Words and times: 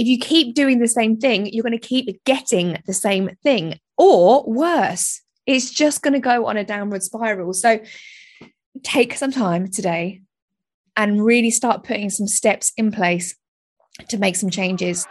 if 0.00 0.06
you 0.06 0.16
keep 0.16 0.54
doing 0.54 0.78
the 0.78 0.88
same 0.88 1.18
thing, 1.18 1.52
you're 1.52 1.62
going 1.62 1.78
to 1.78 1.78
keep 1.78 2.24
getting 2.24 2.78
the 2.86 2.94
same 2.94 3.36
thing, 3.42 3.78
or 3.98 4.42
worse, 4.44 5.20
it's 5.44 5.70
just 5.70 6.00
going 6.00 6.14
to 6.14 6.20
go 6.20 6.46
on 6.46 6.56
a 6.56 6.64
downward 6.64 7.02
spiral. 7.02 7.52
So 7.52 7.80
take 8.82 9.14
some 9.14 9.30
time 9.30 9.70
today 9.70 10.22
and 10.96 11.22
really 11.22 11.50
start 11.50 11.84
putting 11.84 12.08
some 12.08 12.26
steps 12.26 12.72
in 12.78 12.92
place 12.92 13.36
to 14.08 14.16
make 14.16 14.36
some 14.36 14.48
changes. 14.48 15.06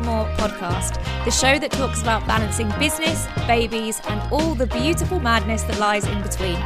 For 0.00 0.06
More 0.06 0.24
podcast, 0.36 1.02
the 1.24 1.30
show 1.30 1.58
that 1.58 1.70
talks 1.70 2.02
about 2.02 2.26
balancing 2.26 2.70
business, 2.78 3.26
babies, 3.46 4.00
and 4.08 4.20
all 4.32 4.54
the 4.54 4.66
beautiful 4.66 5.20
madness 5.20 5.62
that 5.64 5.78
lies 5.78 6.06
in 6.06 6.22
between. 6.22 6.56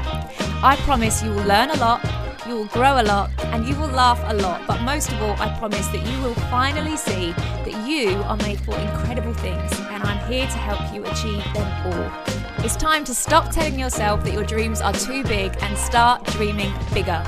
I 0.62 0.77
promise 0.84 1.22
you 1.22 1.30
will 1.30 1.44
learn 1.44 1.70
a 1.70 1.77
lot, 1.77 2.00
you 2.46 2.55
will 2.55 2.66
grow 2.66 3.00
a 3.00 3.02
lot, 3.02 3.30
and 3.46 3.66
you 3.66 3.74
will 3.77 3.88
laugh 3.88 4.20
a 4.24 4.34
lot. 4.34 4.66
But 4.66 4.82
most 4.82 5.10
of 5.12 5.20
all, 5.22 5.34
I 5.41 5.56
promise 5.58 5.86
that 5.88 6.06
you 6.06 6.22
will 6.22 6.34
finally 6.50 6.96
see 6.96 7.32
that 7.32 7.88
you 7.88 8.16
are 8.24 8.36
made 8.38 8.60
for 8.60 8.77
incredible 8.77 9.34
things, 9.34 9.72
and 9.91 10.02
I'm 10.02 10.30
here 10.30 10.46
to 10.46 10.58
help 10.58 10.94
you 10.94 11.05
achieve 11.05 11.44
them 11.55 11.86
all. 11.86 12.64
It's 12.64 12.77
time 12.77 13.05
to 13.05 13.14
stop 13.14 13.50
telling 13.50 13.78
yourself 13.78 14.24
that 14.24 14.32
your 14.32 14.44
dreams 14.44 14.80
are 14.80 14.92
too 14.92 15.22
big 15.24 15.56
and 15.60 15.77
start 15.77 16.24
dreaming 16.24 16.72
bigger. 16.92 17.22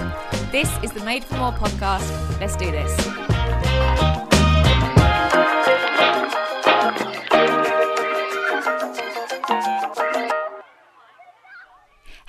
This 0.51 0.71
is 0.83 0.93
the 0.93 1.05
Made 1.05 1.25
for 1.25 1.37
More 1.37 1.52
podcast. 1.52 2.41
Let's 2.41 2.57
do 2.57 2.71
this. 2.71 3.26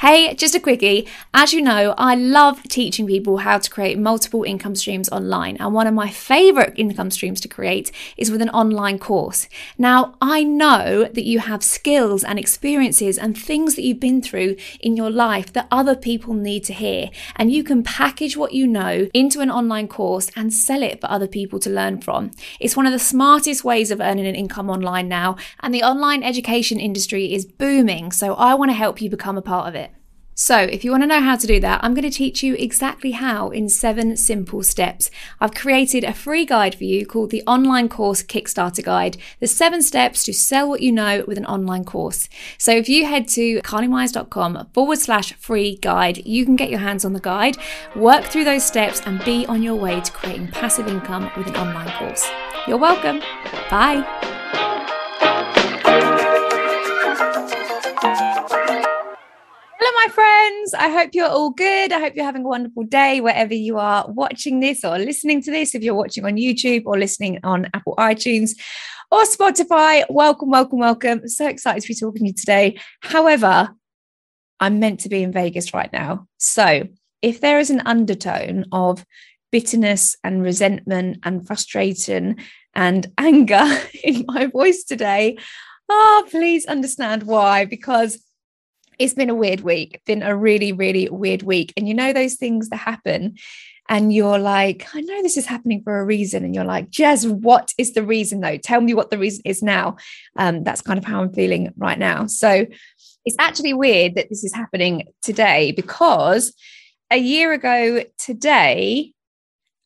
Hey, 0.07 0.33
just 0.35 0.55
a 0.55 0.61
quickie. 0.61 1.05
As 1.33 1.51
you 1.51 1.61
know, 1.61 1.93
I 1.97 2.15
love 2.15 2.63
teaching 2.63 3.07
people 3.07 3.39
how 3.39 3.57
to 3.57 3.69
create 3.69 3.99
multiple 3.99 4.45
income 4.45 4.73
streams 4.73 5.09
online. 5.09 5.57
And 5.57 5.73
one 5.73 5.85
of 5.85 5.93
my 5.93 6.09
favorite 6.09 6.71
income 6.77 7.11
streams 7.11 7.41
to 7.41 7.49
create 7.49 7.91
is 8.15 8.31
with 8.31 8.41
an 8.41 8.49
online 8.51 8.99
course. 8.99 9.49
Now, 9.77 10.15
I 10.21 10.45
know 10.45 11.09
that 11.13 11.25
you 11.25 11.39
have 11.39 11.61
skills 11.61 12.23
and 12.23 12.39
experiences 12.39 13.17
and 13.17 13.37
things 13.37 13.75
that 13.75 13.81
you've 13.81 13.99
been 13.99 14.21
through 14.21 14.55
in 14.79 14.95
your 14.95 15.09
life 15.09 15.51
that 15.51 15.67
other 15.71 15.93
people 15.93 16.33
need 16.33 16.63
to 16.63 16.73
hear. 16.73 17.09
And 17.35 17.51
you 17.51 17.65
can 17.65 17.83
package 17.83 18.37
what 18.37 18.53
you 18.53 18.65
know 18.65 19.09
into 19.13 19.41
an 19.41 19.51
online 19.51 19.89
course 19.89 20.31
and 20.37 20.53
sell 20.53 20.83
it 20.83 21.01
for 21.01 21.11
other 21.11 21.27
people 21.27 21.59
to 21.59 21.69
learn 21.69 21.99
from. 21.99 22.31
It's 22.61 22.77
one 22.77 22.85
of 22.85 22.93
the 22.93 22.97
smartest 22.97 23.65
ways 23.65 23.91
of 23.91 23.99
earning 23.99 24.25
an 24.25 24.35
income 24.35 24.69
online 24.69 25.09
now. 25.09 25.35
And 25.59 25.73
the 25.73 25.83
online 25.83 26.23
education 26.23 26.79
industry 26.79 27.33
is 27.33 27.45
booming. 27.45 28.13
So 28.13 28.35
I 28.35 28.53
want 28.53 28.71
to 28.71 28.75
help 28.75 29.01
you 29.01 29.09
become 29.09 29.37
a 29.37 29.41
part 29.41 29.67
of 29.67 29.75
it. 29.75 29.91
So, 30.39 30.55
if 30.59 30.83
you 30.83 30.91
want 30.91 31.01
to 31.01 31.07
know 31.07 31.19
how 31.19 31.35
to 31.35 31.47
do 31.47 31.59
that, 31.61 31.83
I'm 31.83 31.95
going 31.95 32.03
to 32.03 32.15
teach 32.15 32.43
you 32.43 32.53
exactly 32.53 33.09
how 33.09 33.49
in 33.49 33.69
seven 33.69 34.15
simple 34.15 34.61
steps. 34.61 35.09
I've 35.41 35.55
created 35.55 36.03
a 36.03 36.13
free 36.13 36.45
guide 36.45 36.75
for 36.75 36.83
you 36.83 37.07
called 37.07 37.31
the 37.31 37.41
Online 37.47 37.89
Course 37.89 38.21
Kickstarter 38.21 38.83
Guide 38.83 39.17
the 39.39 39.47
seven 39.47 39.81
steps 39.81 40.23
to 40.25 40.33
sell 40.33 40.69
what 40.69 40.81
you 40.81 40.91
know 40.91 41.25
with 41.27 41.39
an 41.39 41.45
online 41.47 41.85
course. 41.85 42.29
So, 42.59 42.71
if 42.71 42.87
you 42.87 43.07
head 43.07 43.27
to 43.29 43.61
carlymeyers.com 43.61 44.67
forward 44.75 44.99
slash 44.99 45.33
free 45.33 45.77
guide, 45.77 46.23
you 46.23 46.45
can 46.45 46.55
get 46.55 46.69
your 46.69 46.81
hands 46.81 47.03
on 47.03 47.13
the 47.13 47.19
guide, 47.19 47.57
work 47.95 48.25
through 48.25 48.43
those 48.43 48.63
steps, 48.63 49.01
and 49.07 49.25
be 49.25 49.43
on 49.47 49.63
your 49.63 49.75
way 49.75 49.99
to 50.01 50.11
creating 50.11 50.49
passive 50.49 50.87
income 50.87 51.31
with 51.35 51.47
an 51.47 51.55
online 51.55 51.91
course. 51.97 52.29
You're 52.67 52.77
welcome. 52.77 53.21
Bye. 53.71 54.36
Friends. 60.69 60.83
I 60.83 60.89
hope 60.91 61.11
you're 61.13 61.27
all 61.27 61.51
good. 61.51 61.91
I 61.91 61.99
hope 61.99 62.15
you're 62.15 62.25
having 62.25 62.43
a 62.43 62.47
wonderful 62.47 62.83
day 62.83 63.21
wherever 63.21 63.53
you 63.53 63.77
are 63.77 64.09
watching 64.09 64.59
this 64.59 64.83
or 64.83 64.97
listening 64.97 65.41
to 65.43 65.51
this. 65.51 65.75
If 65.75 65.83
you're 65.83 65.95
watching 65.95 66.25
on 66.25 66.35
YouTube 66.35 66.83
or 66.85 66.97
listening 66.97 67.39
on 67.43 67.67
Apple 67.73 67.95
iTunes 67.97 68.51
or 69.11 69.23
Spotify, 69.23 70.03
welcome, 70.09 70.49
welcome, 70.49 70.79
welcome. 70.79 71.27
so 71.27 71.47
excited 71.47 71.81
to 71.83 71.87
be 71.87 71.95
talking 71.95 72.21
to 72.21 72.27
you 72.27 72.33
today. 72.33 72.79
However, 73.01 73.69
I'm 74.59 74.79
meant 74.79 75.01
to 75.01 75.09
be 75.09 75.23
in 75.23 75.31
Vegas 75.31 75.73
right 75.73 75.91
now. 75.93 76.27
So 76.37 76.87
if 77.21 77.41
there 77.41 77.59
is 77.59 77.69
an 77.69 77.81
undertone 77.85 78.65
of 78.71 79.05
bitterness 79.51 80.15
and 80.23 80.43
resentment 80.43 81.19
and 81.23 81.45
frustration 81.45 82.37
and 82.73 83.07
anger 83.17 83.65
in 84.03 84.25
my 84.27 84.47
voice 84.47 84.83
today, 84.83 85.37
oh, 85.89 86.27
please 86.29 86.65
understand 86.65 87.23
why. 87.23 87.65
Because 87.65 88.21
it's 88.99 89.13
been 89.13 89.29
a 89.29 89.35
weird 89.35 89.61
week, 89.61 90.01
been 90.05 90.23
a 90.23 90.35
really, 90.35 90.71
really 90.71 91.09
weird 91.09 91.43
week. 91.43 91.73
And 91.77 91.87
you 91.87 91.93
know, 91.93 92.13
those 92.13 92.35
things 92.35 92.69
that 92.69 92.77
happen, 92.77 93.37
and 93.89 94.11
you're 94.11 94.39
like, 94.39 94.85
I 94.93 95.01
know 95.01 95.21
this 95.21 95.37
is 95.37 95.45
happening 95.45 95.81
for 95.83 95.99
a 95.99 96.05
reason. 96.05 96.43
And 96.43 96.53
you're 96.53 96.65
like, 96.65 96.89
Jez, 96.89 97.29
what 97.29 97.73
is 97.77 97.93
the 97.93 98.03
reason 98.03 98.41
though? 98.41 98.57
Tell 98.57 98.81
me 98.81 98.93
what 98.93 99.11
the 99.11 99.17
reason 99.17 99.41
is 99.45 99.63
now. 99.63 99.95
Um, 100.35 100.63
that's 100.63 100.81
kind 100.81 100.97
of 100.97 101.05
how 101.05 101.21
I'm 101.21 101.31
feeling 101.31 101.73
right 101.77 101.97
now. 101.97 102.27
So 102.27 102.65
it's 103.25 103.35
actually 103.39 103.73
weird 103.73 104.15
that 104.15 104.29
this 104.29 104.43
is 104.43 104.53
happening 104.53 105.07
today 105.21 105.71
because 105.71 106.53
a 107.11 107.17
year 107.17 107.53
ago 107.53 108.03
today, 108.17 109.13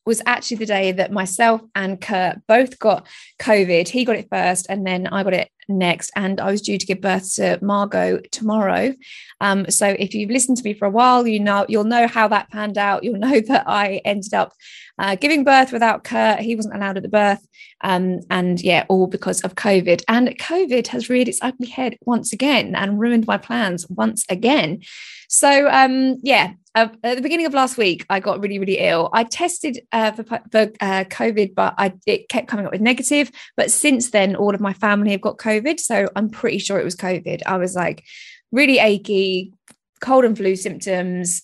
was 0.06 0.22
actually 0.26 0.58
the 0.58 0.66
day 0.66 0.92
that 0.92 1.12
myself 1.12 1.62
and 1.76 2.02
Kurt 2.02 2.40
both 2.48 2.80
got 2.80 3.08
COVID. 3.40 3.88
He 3.88 4.06
got 4.06 4.16
it 4.16 4.28
first, 4.32 4.66
and 4.70 4.86
then 4.86 5.08
I 5.08 5.24
got 5.24 5.34
it 5.34 5.50
next, 5.70 6.12
and 6.16 6.40
I 6.40 6.52
was 6.52 6.62
due 6.62 6.78
to 6.78 6.86
give 6.86 7.02
birth 7.02 7.36
to 7.36 7.60
Margot 7.62 8.20
tomorrow. 8.32 8.94
Um, 9.40 9.70
so 9.70 9.88
if 9.88 10.14
you've 10.14 10.32
listened 10.32 10.58
to 10.58 10.64
me 10.64 10.74
for 10.74 10.86
a 10.86 10.92
while, 10.92 11.28
you 11.28 11.40
know 11.40 11.66
you'll 11.70 11.84
know 11.84 12.08
how 12.08 12.28
that 12.30 12.50
panned 12.50 12.78
out. 12.78 13.04
You'll 13.04 13.20
know 13.20 13.40
that 13.48 13.64
I 13.68 14.02
ended 14.04 14.34
up 14.34 14.54
uh, 14.98 15.16
giving 15.16 15.44
birth 15.44 15.72
without 15.72 16.04
Kurt. 16.04 16.40
He 16.40 16.56
wasn't 16.56 16.76
allowed 16.76 16.98
at 16.98 17.04
the 17.04 17.10
birth, 17.10 17.46
um, 17.82 18.22
and 18.30 18.60
yeah, 18.62 18.86
all 18.90 19.08
because 19.08 19.42
of 19.42 19.56
COVID. 19.56 20.04
And 20.08 20.30
COVID 20.40 20.88
has 20.88 21.10
reared 21.10 21.28
its 21.28 21.40
ugly 21.42 21.68
head 21.68 21.98
once 22.06 22.34
again 22.34 22.76
and 22.76 23.00
ruined 23.00 23.28
my 23.28 23.38
plans 23.38 23.88
once 23.90 24.26
again. 24.30 24.82
So 25.32 25.70
um, 25.70 26.18
yeah, 26.24 26.54
uh, 26.76 26.90
at 27.06 27.16
the 27.16 27.22
beginning 27.22 27.46
of 27.46 27.54
last 27.54 27.78
week, 27.78 28.06
I 28.10 28.20
got 28.20 28.42
really, 28.42 28.60
really 28.60 28.80
ill. 28.80 29.10
I 29.14 29.24
tested 29.24 29.80
uh, 29.94 30.12
for, 30.12 30.24
for 30.24 30.72
uh, 30.82 31.06
COVID, 31.06 31.56
but 31.56 31.74
I, 31.78 31.94
it 32.06 32.28
kept 32.28 32.50
coming 32.50 32.66
up 32.66 32.74
with 32.74 32.82
negative. 32.82 33.32
But 33.56 33.72
since 33.72 34.12
then, 34.12 34.36
all 34.36 34.54
of 34.54 34.60
my 34.60 34.74
family 34.74 35.12
have 35.12 35.22
got 35.22 35.38
COVID. 35.38 35.80
So 35.80 36.10
I'm 36.18 36.30
pretty 36.30 36.58
sure 36.58 36.80
it 36.80 36.84
was 36.84 36.98
COVID. 36.98 37.44
I 37.46 37.56
was 37.56 37.76
like 37.76 38.04
really 38.52 38.80
achy, 38.80 39.54
cold 40.02 40.26
and 40.26 40.36
flu 40.36 40.58
symptoms, 40.58 41.44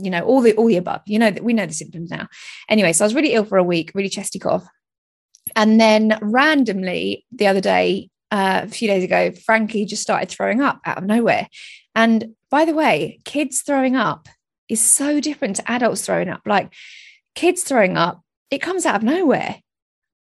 you 0.00 0.10
know, 0.10 0.22
all 0.22 0.42
the 0.42 0.54
all 0.56 0.66
the 0.66 0.76
above. 0.76 1.00
You 1.06 1.18
know 1.18 1.30
that 1.30 1.42
we 1.42 1.54
know 1.54 1.66
the 1.66 1.72
symptoms 1.72 2.10
now. 2.10 2.28
Anyway, 2.68 2.92
so 2.92 3.04
I 3.04 3.06
was 3.06 3.14
really 3.14 3.32
ill 3.32 3.46
for 3.46 3.56
a 3.56 3.64
week, 3.64 3.92
really 3.94 4.10
chesty 4.10 4.38
cough. 4.38 4.66
And 5.56 5.80
then 5.80 6.18
randomly 6.20 7.24
the 7.32 7.46
other 7.46 7.62
day, 7.62 8.10
uh, 8.30 8.62
a 8.64 8.68
few 8.68 8.86
days 8.86 9.04
ago, 9.04 9.32
Frankie 9.32 9.86
just 9.86 10.02
started 10.02 10.28
throwing 10.28 10.60
up 10.60 10.80
out 10.84 10.98
of 10.98 11.04
nowhere. 11.04 11.48
And 11.94 12.34
by 12.54 12.64
the 12.64 12.72
way, 12.72 13.18
kids 13.24 13.62
throwing 13.62 13.96
up 13.96 14.28
is 14.68 14.80
so 14.80 15.18
different 15.18 15.56
to 15.56 15.68
adults 15.68 16.06
throwing 16.06 16.28
up. 16.28 16.42
Like 16.46 16.72
kids 17.34 17.64
throwing 17.64 17.96
up, 17.96 18.22
it 18.48 18.58
comes 18.58 18.86
out 18.86 18.94
of 18.94 19.02
nowhere. 19.02 19.56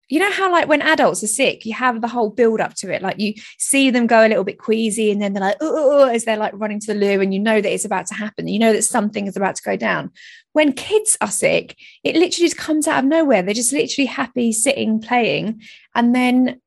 You 0.09 0.19
know 0.21 0.31
how, 0.31 0.51
like, 0.51 0.67
when 0.67 0.81
adults 0.81 1.23
are 1.23 1.27
sick, 1.27 1.67
you 1.67 1.75
have 1.75 2.01
the 2.01 2.07
whole 2.07 2.31
build 2.31 2.61
up 2.61 2.73
to 2.77 2.91
it. 2.91 3.03
Like, 3.03 3.19
you 3.19 3.35
see 3.59 3.91
them 3.91 4.07
go 4.07 4.25
a 4.25 4.27
little 4.27 4.43
bit 4.43 4.57
queasy, 4.57 5.11
and 5.11 5.21
then 5.21 5.33
they're 5.33 5.41
like, 5.41 5.57
oh, 5.61 6.09
as 6.09 6.25
they're 6.25 6.37
like 6.37 6.53
running 6.55 6.79
to 6.79 6.93
the 6.93 6.99
loo, 6.99 7.21
and 7.21 7.31
you 7.31 7.39
know 7.39 7.61
that 7.61 7.71
it's 7.71 7.85
about 7.85 8.07
to 8.07 8.15
happen. 8.15 8.47
You 8.47 8.57
know 8.57 8.73
that 8.73 8.83
something 8.83 9.27
is 9.27 9.37
about 9.37 9.55
to 9.57 9.63
go 9.63 9.75
down. 9.75 10.11
When 10.53 10.73
kids 10.73 11.17
are 11.21 11.31
sick, 11.31 11.75
it 12.03 12.15
literally 12.15 12.49
just 12.49 12.57
comes 12.57 12.87
out 12.87 13.03
of 13.03 13.09
nowhere. 13.09 13.43
They're 13.43 13.53
just 13.53 13.73
literally 13.73 14.07
happy, 14.07 14.51
sitting, 14.51 14.99
playing, 14.99 15.61
and 15.93 16.13
then 16.15 16.59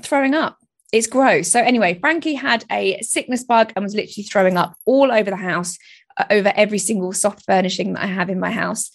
throwing 0.00 0.34
up 0.34 0.59
it's 0.92 1.06
gross. 1.06 1.50
So 1.50 1.60
anyway, 1.60 1.98
Frankie 1.98 2.34
had 2.34 2.64
a 2.70 3.00
sickness 3.02 3.44
bug 3.44 3.72
and 3.74 3.82
was 3.84 3.94
literally 3.94 4.24
throwing 4.24 4.56
up 4.56 4.74
all 4.84 5.12
over 5.12 5.30
the 5.30 5.36
house 5.36 5.78
uh, 6.16 6.24
over 6.30 6.52
every 6.56 6.78
single 6.78 7.12
soft 7.12 7.44
furnishing 7.46 7.92
that 7.92 8.02
I 8.02 8.06
have 8.06 8.30
in 8.30 8.40
my 8.40 8.50
house. 8.50 8.90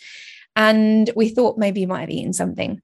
And 0.55 1.09
we 1.15 1.29
thought 1.29 1.57
maybe 1.57 1.81
he 1.81 1.85
might 1.85 2.01
have 2.01 2.09
eaten 2.09 2.33
something. 2.33 2.81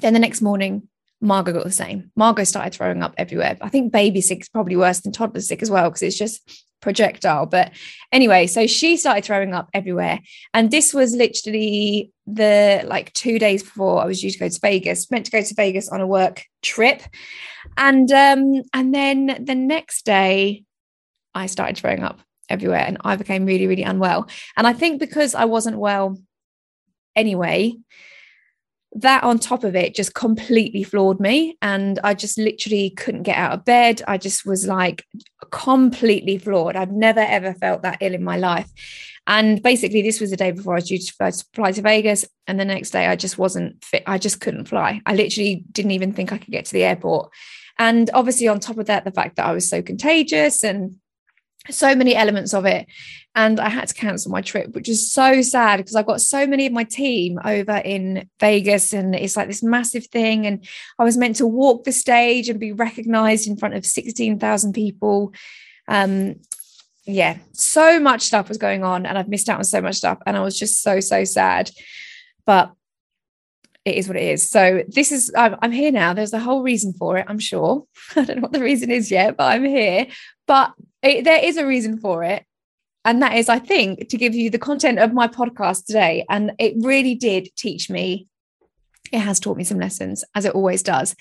Then 0.00 0.12
the 0.12 0.20
next 0.20 0.40
morning, 0.40 0.88
Margot 1.20 1.52
got 1.52 1.64
the 1.64 1.72
same. 1.72 2.10
Margot 2.14 2.44
started 2.44 2.74
throwing 2.74 3.02
up 3.02 3.14
everywhere. 3.18 3.56
I 3.60 3.68
think 3.68 3.92
baby 3.92 4.20
sick 4.20 4.42
is 4.42 4.48
probably 4.48 4.76
worse 4.76 5.00
than 5.00 5.12
toddler 5.12 5.40
sick 5.40 5.62
as 5.62 5.70
well 5.70 5.90
because 5.90 6.02
it's 6.02 6.18
just 6.18 6.64
projectile. 6.80 7.46
But 7.46 7.72
anyway, 8.12 8.46
so 8.46 8.66
she 8.66 8.96
started 8.96 9.24
throwing 9.24 9.52
up 9.52 9.68
everywhere. 9.74 10.20
And 10.54 10.70
this 10.70 10.94
was 10.94 11.14
literally 11.14 12.12
the 12.26 12.82
like 12.86 13.12
two 13.14 13.38
days 13.38 13.62
before 13.62 14.00
I 14.00 14.06
was 14.06 14.20
due 14.20 14.30
to 14.30 14.38
go 14.38 14.48
to 14.48 14.60
Vegas, 14.60 15.10
meant 15.10 15.26
to 15.26 15.32
go 15.32 15.42
to 15.42 15.54
Vegas 15.54 15.88
on 15.88 16.00
a 16.00 16.06
work 16.06 16.44
trip. 16.62 17.02
And 17.78 18.10
um, 18.12 18.62
and 18.74 18.92
then 18.92 19.44
the 19.44 19.54
next 19.54 20.04
day 20.04 20.64
I 21.34 21.46
started 21.46 21.78
throwing 21.78 22.02
up 22.02 22.20
everywhere 22.48 22.84
and 22.84 22.98
I 23.02 23.16
became 23.16 23.46
really, 23.46 23.66
really 23.66 23.84
unwell. 23.84 24.28
And 24.56 24.66
I 24.66 24.72
think 24.72 24.98
because 24.98 25.34
I 25.34 25.44
wasn't 25.44 25.78
well 25.78 26.18
anyway, 27.14 27.74
that 28.92 29.22
on 29.22 29.38
top 29.38 29.64
of 29.64 29.76
it 29.76 29.94
just 29.94 30.14
completely 30.14 30.82
floored 30.82 31.20
me. 31.20 31.56
And 31.62 32.00
I 32.02 32.14
just 32.14 32.38
literally 32.38 32.90
couldn't 32.90 33.22
get 33.22 33.36
out 33.36 33.52
of 33.52 33.64
bed. 33.64 34.02
I 34.08 34.18
just 34.18 34.44
was 34.44 34.66
like 34.66 35.04
completely 35.50 36.38
floored. 36.38 36.74
I've 36.74 36.92
never 36.92 37.20
ever 37.20 37.54
felt 37.54 37.82
that 37.82 37.98
ill 38.00 38.14
in 38.14 38.24
my 38.24 38.38
life. 38.38 38.70
And 39.28 39.62
basically, 39.62 40.00
this 40.00 40.22
was 40.22 40.30
the 40.30 40.38
day 40.38 40.52
before 40.52 40.72
I 40.72 40.76
was 40.76 40.88
due 40.88 40.98
to 40.98 41.44
fly 41.54 41.70
to 41.72 41.82
Vegas. 41.82 42.24
And 42.46 42.58
the 42.58 42.64
next 42.64 42.90
day, 42.90 43.06
I 43.06 43.14
just 43.14 43.36
wasn't 43.36 43.84
fit. 43.84 44.02
I 44.06 44.16
just 44.16 44.40
couldn't 44.40 44.68
fly. 44.68 45.02
I 45.04 45.14
literally 45.14 45.64
didn't 45.70 45.90
even 45.90 46.14
think 46.14 46.32
I 46.32 46.38
could 46.38 46.50
get 46.50 46.64
to 46.64 46.72
the 46.72 46.84
airport. 46.84 47.30
And 47.78 48.10
obviously, 48.12 48.48
on 48.48 48.60
top 48.60 48.78
of 48.78 48.86
that, 48.86 49.04
the 49.04 49.12
fact 49.12 49.36
that 49.36 49.46
I 49.46 49.52
was 49.52 49.68
so 49.68 49.82
contagious 49.82 50.64
and 50.64 50.96
so 51.70 51.94
many 51.94 52.14
elements 52.14 52.54
of 52.54 52.64
it. 52.64 52.86
And 53.34 53.60
I 53.60 53.68
had 53.68 53.88
to 53.88 53.94
cancel 53.94 54.32
my 54.32 54.40
trip, 54.40 54.74
which 54.74 54.88
is 54.88 55.12
so 55.12 55.42
sad 55.42 55.76
because 55.76 55.94
I've 55.94 56.06
got 56.06 56.20
so 56.20 56.46
many 56.46 56.66
of 56.66 56.72
my 56.72 56.84
team 56.84 57.38
over 57.44 57.76
in 57.76 58.28
Vegas 58.40 58.92
and 58.92 59.14
it's 59.14 59.36
like 59.36 59.46
this 59.46 59.62
massive 59.62 60.06
thing. 60.06 60.46
And 60.46 60.66
I 60.98 61.04
was 61.04 61.16
meant 61.16 61.36
to 61.36 61.46
walk 61.46 61.84
the 61.84 61.92
stage 61.92 62.48
and 62.48 62.58
be 62.58 62.72
recognized 62.72 63.46
in 63.46 63.56
front 63.56 63.74
of 63.74 63.86
16,000 63.86 64.72
people. 64.72 65.32
Um, 65.86 66.36
yeah, 67.04 67.38
so 67.52 68.00
much 68.00 68.22
stuff 68.22 68.48
was 68.48 68.58
going 68.58 68.82
on 68.82 69.06
and 69.06 69.16
I've 69.16 69.28
missed 69.28 69.48
out 69.48 69.58
on 69.58 69.64
so 69.64 69.80
much 69.80 69.96
stuff. 69.96 70.18
And 70.26 70.36
I 70.36 70.40
was 70.40 70.58
just 70.58 70.82
so, 70.82 70.98
so 71.00 71.24
sad. 71.24 71.70
But 72.44 72.72
it 73.84 73.96
is 73.96 74.08
what 74.08 74.16
it 74.16 74.24
is. 74.24 74.48
So 74.48 74.82
this 74.88 75.12
is 75.12 75.32
I'm, 75.36 75.56
I'm, 75.62 75.72
here 75.72 75.90
now. 75.90 76.12
There's 76.12 76.32
a 76.32 76.38
whole 76.38 76.62
reason 76.62 76.92
for 76.92 77.16
it. 77.16 77.26
I'm 77.28 77.38
sure. 77.38 77.84
I 78.16 78.24
don't 78.24 78.36
know 78.36 78.42
what 78.42 78.52
the 78.52 78.62
reason 78.62 78.90
is 78.90 79.10
yet, 79.10 79.36
but 79.36 79.44
I'm 79.44 79.64
here. 79.64 80.06
But 80.46 80.74
it, 81.02 81.24
there 81.24 81.42
is 81.42 81.56
a 81.56 81.66
reason 81.66 81.98
for 81.98 82.24
it, 82.24 82.44
and 83.04 83.22
that 83.22 83.36
is, 83.36 83.48
I 83.48 83.58
think, 83.58 84.08
to 84.08 84.16
give 84.16 84.34
you 84.34 84.50
the 84.50 84.58
content 84.58 84.98
of 84.98 85.12
my 85.12 85.28
podcast 85.28 85.86
today. 85.86 86.24
And 86.28 86.52
it 86.58 86.74
really 86.78 87.14
did 87.14 87.48
teach 87.56 87.88
me. 87.88 88.26
It 89.12 89.20
has 89.20 89.40
taught 89.40 89.56
me 89.56 89.64
some 89.64 89.78
lessons, 89.78 90.24
as 90.34 90.44
it 90.44 90.54
always 90.54 90.82
does. 90.82 91.14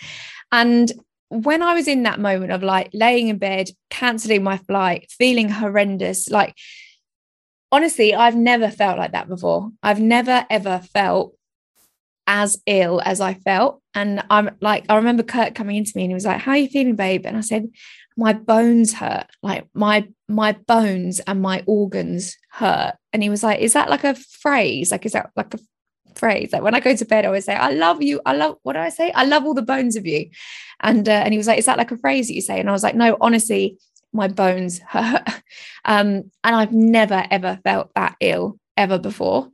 And 0.52 0.92
when 1.30 1.62
I 1.62 1.74
was 1.74 1.88
in 1.88 2.04
that 2.04 2.20
moment 2.20 2.52
of 2.52 2.64
like 2.64 2.90
laying 2.94 3.28
in 3.28 3.38
bed, 3.38 3.70
canceling 3.90 4.44
my 4.44 4.58
flight, 4.58 5.10
feeling 5.12 5.50
horrendous, 5.50 6.30
like 6.30 6.56
honestly, 7.72 8.16
I've 8.16 8.36
never 8.36 8.70
felt 8.70 8.98
like 8.98 9.12
that 9.12 9.28
before. 9.28 9.70
I've 9.84 10.00
never 10.00 10.46
ever 10.50 10.80
felt 10.94 11.37
as 12.28 12.62
ill 12.66 13.02
as 13.04 13.22
I 13.22 13.34
felt. 13.34 13.82
And 13.96 14.24
I'm 14.30 14.52
like, 14.62 14.86
I 14.90 14.98
remember 14.98 15.24
Kurt 15.24 15.56
coming 15.56 15.78
into 15.78 15.94
me 15.96 16.04
and 16.04 16.12
he 16.12 16.16
was 16.16 16.26
like, 16.26 16.42
How 16.42 16.52
are 16.52 16.58
you 16.58 16.68
feeling, 16.68 16.96
babe? 16.96 17.26
And 17.26 17.38
I 17.38 17.42
said, 17.42 17.70
My 18.16 18.34
bones 18.34 18.94
hurt. 18.94 19.28
Like 19.42 19.68
my 19.74 20.08
my 20.28 20.52
bones 20.68 21.20
and 21.22 21.42
my 21.42 21.64
organs 21.66 22.38
hurt. 22.52 22.96
And 23.14 23.24
he 23.24 23.30
was 23.30 23.44
like, 23.44 23.60
Is 23.62 23.74
that 23.74 23.90
like 23.90 24.04
a 24.04 24.14
phrase? 24.14 24.92
Like, 24.92 25.06
is 25.06 25.14
that 25.14 25.32
like 25.36 25.54
a 25.54 25.60
phrase? 26.16 26.52
Like 26.52 26.62
when 26.62 26.76
I 26.76 26.82
go 26.82 26.96
to 26.96 27.06
bed, 27.06 27.24
I 27.24 27.28
always 27.28 27.46
say, 27.46 27.56
I 27.56 27.72
love 27.72 28.04
you. 28.04 28.22
I 28.26 28.34
love 28.34 28.58
what 28.64 28.74
do 28.74 28.80
I 28.80 28.90
say? 28.90 29.12
I 29.12 29.24
love 29.24 29.46
all 29.46 29.54
the 29.54 29.62
bones 29.62 29.96
of 29.96 30.06
you. 30.06 30.30
And 30.82 31.08
uh, 31.08 31.12
and 31.24 31.34
he 31.34 31.38
was 31.38 31.48
like, 31.48 31.60
Is 31.60 31.66
that 31.66 31.78
like 31.78 31.92
a 31.92 31.98
phrase 31.98 32.28
that 32.28 32.36
you 32.36 32.42
say? 32.42 32.60
And 32.60 32.70
I 32.70 32.74
was 32.74 32.84
like, 32.84 32.96
No, 32.96 33.18
honestly, 33.22 33.78
my 34.14 34.28
bones 34.28 34.80
hurt. 34.80 35.24
Um, 35.90 36.30
and 36.44 36.54
I've 36.54 36.74
never 36.74 37.26
ever 37.32 37.62
felt 37.64 37.94
that 37.96 38.18
ill 38.20 38.60
ever 38.76 39.00
before. 39.00 39.50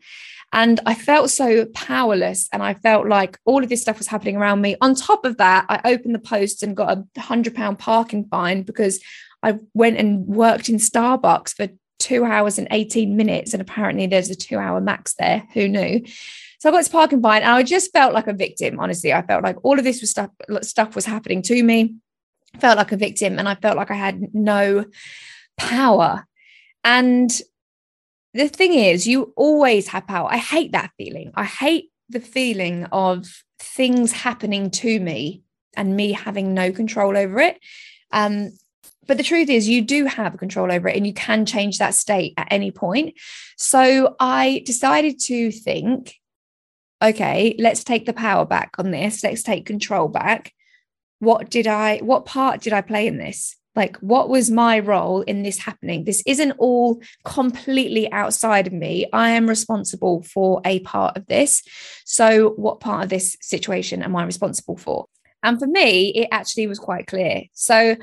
And 0.54 0.80
I 0.86 0.94
felt 0.94 1.32
so 1.32 1.66
powerless. 1.74 2.48
And 2.54 2.62
I 2.62 2.76
felt 2.76 3.08
like 3.08 3.40
all 3.44 3.64
of 3.64 3.70
this 3.70 3.82
stuff 3.82 3.98
was 3.98 4.08
happening 4.08 4.38
around 4.38 4.62
me. 4.62 4.78
On 4.82 4.94
top 4.94 5.26
of 5.26 5.38
that, 5.38 5.66
I 5.68 5.82
opened 5.84 6.14
the 6.14 6.20
post 6.20 6.62
and 6.62 6.78
got 6.78 6.96
a 6.96 7.20
hundred 7.20 7.56
pound 7.56 7.80
parking 7.80 8.26
fine 8.26 8.62
because 8.62 9.02
I 9.42 9.58
went 9.74 9.98
and 9.98 10.28
worked 10.28 10.70
in 10.70 10.76
Starbucks 10.76 11.56
for 11.56 11.70
two 11.98 12.24
hours 12.24 12.60
and 12.60 12.68
18 12.70 13.18
minutes. 13.18 13.54
And 13.54 13.62
apparently 13.62 14.06
there's 14.06 14.30
a 14.30 14.36
two 14.36 14.60
hour 14.60 14.80
max 14.80 15.16
there. 15.16 15.48
Who 15.54 15.68
knew? 15.68 16.04
So 16.60 16.70
I 16.70 16.72
got 16.72 16.78
this 16.78 16.88
parking 16.88 17.22
fine 17.22 17.42
and 17.42 17.52
I 17.52 17.64
just 17.64 17.92
felt 17.92 18.14
like 18.14 18.28
a 18.28 18.34
victim. 18.34 18.80
Honestly, 18.80 19.12
I 19.12 19.24
felt 19.24 19.44
like 19.44 19.58
all 19.66 19.78
of 19.78 19.84
this 19.84 20.02
was 20.02 20.12
stuff, 20.12 20.30
stuff 20.62 20.96
was 20.96 21.06
happening 21.06 21.42
to 21.42 21.64
me. 21.64 21.96
felt 22.60 22.78
like 22.78 22.92
a 22.92 22.98
victim 22.98 23.40
and 23.40 23.50
I 23.50 23.56
felt 23.56 23.76
like 23.76 23.90
I 23.90 23.96
had 23.96 24.36
no 24.36 24.86
power. 25.58 26.28
And 26.84 27.32
the 28.34 28.48
thing 28.48 28.74
is, 28.74 29.08
you 29.08 29.34
always 29.36 29.88
have 29.90 30.08
power. 30.08 30.28
I 30.32 30.38
hate 30.38 30.72
that 30.72 30.92
feeling. 30.98 31.32
I 31.36 31.46
hate 31.46 31.92
the 32.10 32.20
feeling 32.20 32.86
of 32.86 33.44
things 33.60 34.12
happening 34.12 34.70
to 34.70 35.00
me 35.00 35.44
and 35.76 35.96
me 35.96 36.12
having 36.12 36.54
no 36.54 36.72
control 36.72 37.18
over 37.18 37.40
it. 37.40 37.60
Um, 38.12 38.52
but 39.08 39.18
the 39.18 39.24
truth 39.24 39.50
is, 39.50 39.68
you 39.68 39.82
do 39.82 40.06
have 40.06 40.38
control 40.38 40.72
over 40.72 40.88
it 40.88 40.96
and 40.96 41.06
you 41.06 41.14
can 41.14 41.46
change 41.46 41.78
that 41.78 41.94
state 41.94 42.34
at 42.38 42.48
any 42.50 42.72
point. 42.72 43.16
So 43.58 44.16
I 44.20 44.64
decided 44.66 45.20
to 45.26 45.52
think, 45.52 46.16
okay, 47.02 47.56
let's 47.60 47.84
take 47.84 48.06
the 48.06 48.14
power 48.14 48.46
back 48.46 48.72
on 48.78 48.92
this. 48.92 49.24
Let's 49.24 49.44
take 49.44 49.66
control 49.66 50.08
back. 50.08 50.54
What 51.20 51.50
did 51.50 51.68
I, 51.68 51.98
what 52.00 52.26
part 52.26 52.62
did 52.62 52.74
I 52.74 52.82
play 52.82 53.08
in 53.08 53.18
this? 53.18 53.58
Like 53.76 53.98
what 53.98 54.30
was 54.30 54.52
my 54.52 54.80
role 54.80 55.22
in 55.22 55.44
this 55.44 55.58
happening? 55.58 56.04
This 56.04 56.22
isn't 56.26 56.52
all 56.60 57.02
completely 57.24 58.12
outside 58.12 58.68
of 58.68 58.74
me. 58.74 59.08
I 59.12 59.30
am 59.30 59.48
responsible 59.48 60.24
for 60.24 60.62
a 60.66 60.80
part 60.82 61.18
of 61.18 61.26
this. 61.26 61.64
So 62.06 62.50
what 62.52 62.80
part 62.80 63.04
of 63.04 63.10
this 63.10 63.36
situation 63.42 64.04
am 64.04 64.16
i 64.16 64.24
responsible 64.24 64.78
for? 64.78 65.06
And 65.42 65.60
for 65.60 65.68
me 65.68 66.10
it 66.10 66.30
actually 66.32 66.68
was 66.68 66.80
quite 66.80 67.08
clear. 67.08 67.44
So 67.54 67.96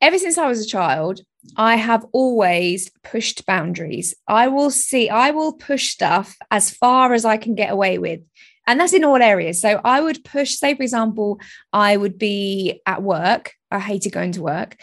ever 0.00 0.18
since 0.18 0.38
i 0.38 0.46
was 0.46 0.64
a 0.64 0.68
child 0.68 1.20
i 1.56 1.76
have 1.76 2.06
always 2.12 2.90
pushed 3.02 3.46
boundaries. 3.46 4.14
I 4.28 4.48
will 4.48 4.70
see 4.70 5.08
i 5.08 5.30
will 5.30 5.54
push 5.54 5.90
stuff 5.90 6.36
as 6.50 6.70
far 6.70 7.12
as 7.14 7.24
i 7.24 7.36
can 7.36 7.54
get 7.54 7.72
away 7.72 7.98
with 7.98 8.20
and 8.66 8.78
that's 8.78 8.92
in 8.92 9.04
all 9.04 9.20
areas. 9.20 9.60
So 9.60 9.80
i 9.84 10.00
would 10.00 10.22
push 10.22 10.54
say 10.54 10.74
for 10.74 10.82
example 10.82 11.40
i 11.72 11.96
would 11.96 12.16
be 12.16 12.80
at 12.86 13.02
work 13.02 13.54
I 13.70 13.78
hated 13.78 14.12
going 14.12 14.32
to 14.32 14.42
work, 14.42 14.76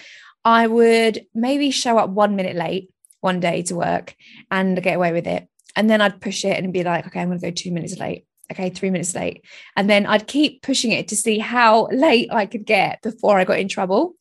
I 0.45 0.67
would 0.67 1.25
maybe 1.33 1.71
show 1.71 1.97
up 1.97 2.09
one 2.09 2.35
minute 2.35 2.55
late 2.55 2.89
one 3.19 3.39
day 3.39 3.61
to 3.63 3.75
work 3.75 4.15
and 4.49 4.81
get 4.81 4.95
away 4.95 5.11
with 5.11 5.27
it. 5.27 5.47
And 5.75 5.89
then 5.89 6.01
I'd 6.01 6.21
push 6.21 6.45
it 6.45 6.57
and 6.57 6.71
be 6.73 6.83
like, 6.83 7.05
okay, 7.07 7.19
I'm 7.19 7.27
going 7.27 7.39
to 7.39 7.47
go 7.47 7.51
two 7.51 7.71
minutes 7.71 7.97
late. 7.97 8.25
Okay, 8.49 8.69
three 8.69 8.89
minutes 8.89 9.13
late. 9.13 9.43
And 9.75 9.89
then 9.89 10.05
I'd 10.05 10.25
keep 10.25 10.61
pushing 10.61 10.91
it 10.91 11.09
to 11.09 11.17
see 11.17 11.39
how 11.39 11.87
late 11.91 12.29
I 12.31 12.45
could 12.45 12.65
get 12.65 13.01
before 13.01 13.37
I 13.37 13.43
got 13.43 13.59
in 13.59 13.67
trouble. 13.67 14.13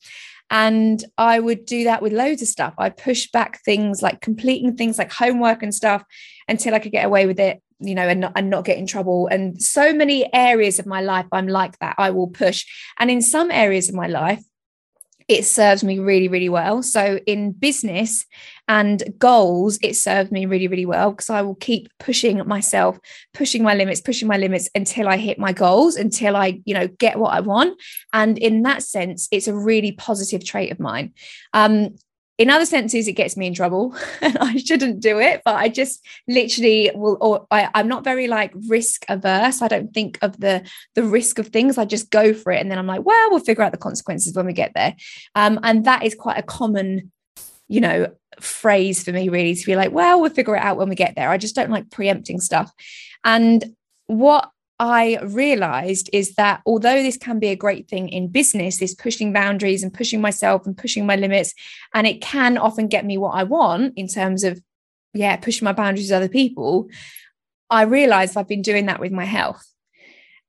And 0.50 1.02
I 1.16 1.38
would 1.38 1.64
do 1.64 1.84
that 1.84 2.02
with 2.02 2.12
loads 2.12 2.42
of 2.42 2.48
stuff. 2.48 2.74
I 2.78 2.90
push 2.90 3.30
back 3.30 3.62
things 3.64 4.02
like 4.02 4.20
completing 4.20 4.76
things 4.76 4.98
like 4.98 5.12
homework 5.12 5.62
and 5.62 5.74
stuff 5.74 6.02
until 6.48 6.74
I 6.74 6.78
could 6.78 6.92
get 6.92 7.06
away 7.06 7.26
with 7.26 7.38
it 7.40 7.62
you 7.78 7.94
know 7.94 8.08
and 8.08 8.20
not, 8.20 8.32
and 8.36 8.48
not 8.48 8.64
get 8.64 8.78
in 8.78 8.86
trouble 8.86 9.26
and 9.26 9.60
so 9.62 9.92
many 9.92 10.32
areas 10.32 10.78
of 10.78 10.86
my 10.86 11.02
life 11.02 11.26
i'm 11.30 11.46
like 11.46 11.78
that 11.78 11.94
i 11.98 12.08
will 12.08 12.28
push 12.28 12.64
and 12.98 13.10
in 13.10 13.20
some 13.20 13.50
areas 13.50 13.90
of 13.90 13.94
my 13.94 14.06
life 14.06 14.42
it 15.28 15.44
serves 15.44 15.82
me 15.82 15.98
really, 15.98 16.28
really 16.28 16.48
well. 16.48 16.82
So 16.82 17.18
in 17.26 17.52
business 17.52 18.26
and 18.68 19.02
goals, 19.18 19.78
it 19.82 19.96
serves 19.96 20.30
me 20.30 20.46
really, 20.46 20.68
really 20.68 20.86
well 20.86 21.10
because 21.10 21.30
I 21.30 21.42
will 21.42 21.56
keep 21.56 21.88
pushing 21.98 22.46
myself, 22.46 22.98
pushing 23.34 23.62
my 23.62 23.74
limits, 23.74 24.00
pushing 24.00 24.28
my 24.28 24.36
limits 24.36 24.68
until 24.74 25.08
I 25.08 25.16
hit 25.16 25.38
my 25.38 25.52
goals, 25.52 25.96
until 25.96 26.36
I, 26.36 26.60
you 26.64 26.74
know, 26.74 26.86
get 26.86 27.18
what 27.18 27.34
I 27.34 27.40
want. 27.40 27.80
And 28.12 28.38
in 28.38 28.62
that 28.62 28.82
sense, 28.82 29.28
it's 29.32 29.48
a 29.48 29.54
really 29.54 29.92
positive 29.92 30.44
trait 30.44 30.70
of 30.70 30.78
mine. 30.78 31.12
Um, 31.52 31.96
in 32.38 32.50
other 32.50 32.66
senses 32.66 33.08
it 33.08 33.12
gets 33.12 33.36
me 33.36 33.46
in 33.46 33.55
trouble 33.55 33.94
and 34.20 34.36
i 34.38 34.56
shouldn't 34.56 35.00
do 35.00 35.19
it 35.19 35.40
but 35.44 35.55
i 35.56 35.69
just 35.69 36.05
literally 36.28 36.90
will 36.94 37.16
or 37.20 37.46
I, 37.50 37.70
i'm 37.74 37.88
not 37.88 38.05
very 38.05 38.28
like 38.28 38.52
risk 38.69 39.05
averse. 39.08 39.62
I 39.62 39.69
don't 39.69 39.93
think 39.93 40.19
of 40.22 40.38
the 40.40 40.69
the 40.94 41.02
risk 41.02 41.38
of 41.38 41.48
things. 41.48 41.78
I 41.78 41.84
just 41.84 42.10
go 42.10 42.34
for 42.34 42.52
it 42.52 42.60
and 42.60 42.70
then 42.70 42.78
i'm 42.78 42.86
like 42.86 43.05
well 43.05 43.31
we'll 43.31 43.40
figure 43.40 43.64
out 43.64 43.72
the 43.72 43.78
consequences 43.78 44.34
when 44.34 44.46
we 44.46 44.52
get 44.52 44.72
there. 44.74 44.94
Um, 45.34 45.58
and 45.62 45.84
that 45.84 46.02
is 46.02 46.14
quite 46.14 46.38
a 46.38 46.43
common 46.43 47.12
you 47.69 47.81
know 47.81 48.12
phrase 48.40 49.02
for 49.02 49.12
me 49.12 49.28
really 49.28 49.55
to 49.55 49.66
be 49.66 49.76
like 49.76 49.90
well 49.93 50.20
we'll 50.20 50.31
figure 50.31 50.56
it 50.56 50.62
out 50.62 50.76
when 50.76 50.88
we 50.88 50.94
get 50.94 51.14
there. 51.16 51.31
I 51.31 51.38
just 51.38 51.55
don't 51.55 51.70
like 51.70 51.90
preempting 51.90 52.40
stuff. 52.40 52.70
And 53.24 53.64
what 54.06 54.50
I 54.78 55.18
realized 55.22 56.10
is 56.12 56.34
that 56.34 56.60
although 56.66 57.02
this 57.02 57.16
can 57.16 57.38
be 57.38 57.48
a 57.48 57.56
great 57.56 57.88
thing 57.88 58.08
in 58.10 58.28
business, 58.28 58.78
this 58.78 58.94
pushing 58.94 59.32
boundaries 59.32 59.82
and 59.82 59.92
pushing 59.92 60.20
myself 60.20 60.66
and 60.66 60.76
pushing 60.76 61.06
my 61.06 61.16
limits, 61.16 61.54
and 61.94 62.06
it 62.06 62.20
can 62.20 62.58
often 62.58 62.88
get 62.88 63.06
me 63.06 63.16
what 63.16 63.34
I 63.34 63.44
want 63.44 63.94
in 63.96 64.06
terms 64.06 64.44
of, 64.44 64.60
yeah, 65.14 65.36
pushing 65.36 65.64
my 65.64 65.72
boundaries 65.72 66.10
with 66.10 66.16
other 66.16 66.28
people. 66.28 66.88
I 67.70 67.82
realized 67.82 68.36
I've 68.36 68.48
been 68.48 68.62
doing 68.62 68.86
that 68.86 69.00
with 69.00 69.12
my 69.12 69.24
health. 69.24 69.64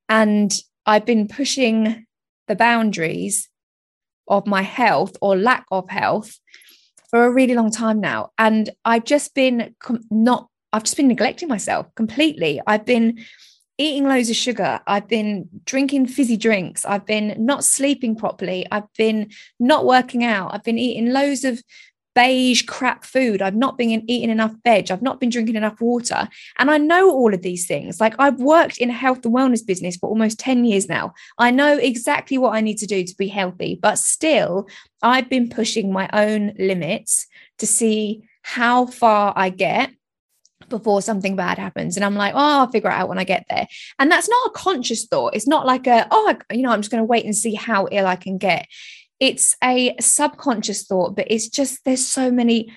And 0.10 0.53
I've 0.86 1.05
been 1.05 1.27
pushing 1.27 2.05
the 2.48 2.55
boundaries 2.55 3.50
of 4.27 4.46
my 4.46 4.62
health 4.62 5.15
or 5.22 5.38
lack 5.38 5.65
of 5.72 5.89
health 5.89 6.38
for 7.10 7.25
a 7.25 7.31
really 7.31 7.55
long 7.55 7.72
time 7.72 8.01
now. 8.01 8.31
And 8.38 8.69
I've 8.84 9.05
just 9.05 9.34
been 9.34 9.74
not, 10.12 10.50
I've 10.74 10.84
just 10.84 10.98
been 10.98 11.07
neglecting 11.07 11.48
myself 11.48 11.88
completely. 11.96 12.62
I've 12.67 12.86
been, 12.86 13.19
eating 13.77 14.05
loads 14.05 14.29
of 14.29 14.36
sugar. 14.36 14.79
I've 14.88 15.07
been 15.07 15.48
drinking 15.65 16.07
fizzy 16.07 16.38
drinks. 16.38 16.86
I've 16.86 17.05
been 17.05 17.36
not 17.38 17.63
sleeping 17.63 18.15
properly. 18.15 18.65
I've 18.72 18.91
been 18.98 19.29
not 19.60 19.86
working 19.86 20.24
out. 20.24 20.53
I've 20.53 20.63
been 20.63 20.79
eating 20.79 21.12
loads 21.12 21.43
of 21.43 21.62
beige 22.17 22.63
crap 22.63 23.05
food. 23.05 23.43
I've 23.43 23.55
not 23.55 23.77
been 23.77 24.03
eating 24.10 24.31
enough 24.31 24.55
veg. 24.63 24.89
I've 24.89 25.03
not 25.03 25.19
been 25.19 25.29
drinking 25.29 25.55
enough 25.55 25.79
water. 25.79 26.27
And 26.57 26.72
I 26.72 26.79
know 26.79 27.12
all 27.12 27.31
of 27.31 27.43
these 27.43 27.67
things. 27.67 28.01
Like 28.01 28.15
I've 28.17 28.39
worked 28.39 28.79
in 28.79 28.89
a 28.89 28.93
health 28.93 29.24
and 29.24 29.36
wellness 29.36 29.63
business 29.63 29.98
for 29.98 30.10
almost 30.10 30.39
10 30.39 30.65
years 30.65 30.89
now. 30.89 31.13
I 31.38 31.51
know 31.51 31.77
exactly 31.77 32.39
what 32.39 32.55
I 32.55 32.62
need 32.62 32.79
to 32.79 32.88
do 32.88 33.03
to 33.03 33.15
be 33.19 33.27
healthy, 33.27 33.77
but 33.79 34.00
still, 34.00 34.67
I've 35.03 35.29
been 35.29 35.48
pushing 35.48 35.93
my 35.93 36.10
own 36.12 36.53
limits 36.57 37.27
to 37.60 37.67
see 37.67 38.24
how 38.41 38.88
far 38.88 39.34
I 39.36 39.50
get 39.50 39.91
before 40.70 41.02
something 41.02 41.36
bad 41.36 41.58
happens. 41.58 41.96
And 41.96 42.06
i'm 42.06 42.16
like 42.16 42.34
oh 42.34 42.60
i'll 42.60 42.72
figure 42.72 42.90
it 42.90 42.94
out 42.94 43.10
when 43.10 43.20
i 43.20 43.24
get 43.24 43.46
there. 43.50 43.68
And 44.00 44.12
that's 44.12 44.30
not 44.30 44.48
a 44.48 44.52
conscious 44.52 45.06
thought. 45.06 45.36
It's 45.36 45.48
not 45.48 45.66
like 45.66 45.88
a 45.88 46.08
oh 46.12 46.36
you 46.52 46.62
know 46.62 46.72
i'm 46.72 46.82
just 46.82 46.92
going 46.92 47.02
to 47.02 47.06
wait 47.06 47.26
and 47.26 47.36
see 47.36 47.54
how 47.54 47.88
ill 47.92 48.08
i 48.08 48.16
can 48.16 48.38
get. 48.38 48.68
It's 49.20 49.56
a 49.64 49.96
subconscious 50.00 50.86
thought 50.86 51.16
but 51.16 51.28
it's 51.30 51.50
just 51.50 51.84
there's 51.86 52.06
so 52.06 52.32
many 52.32 52.72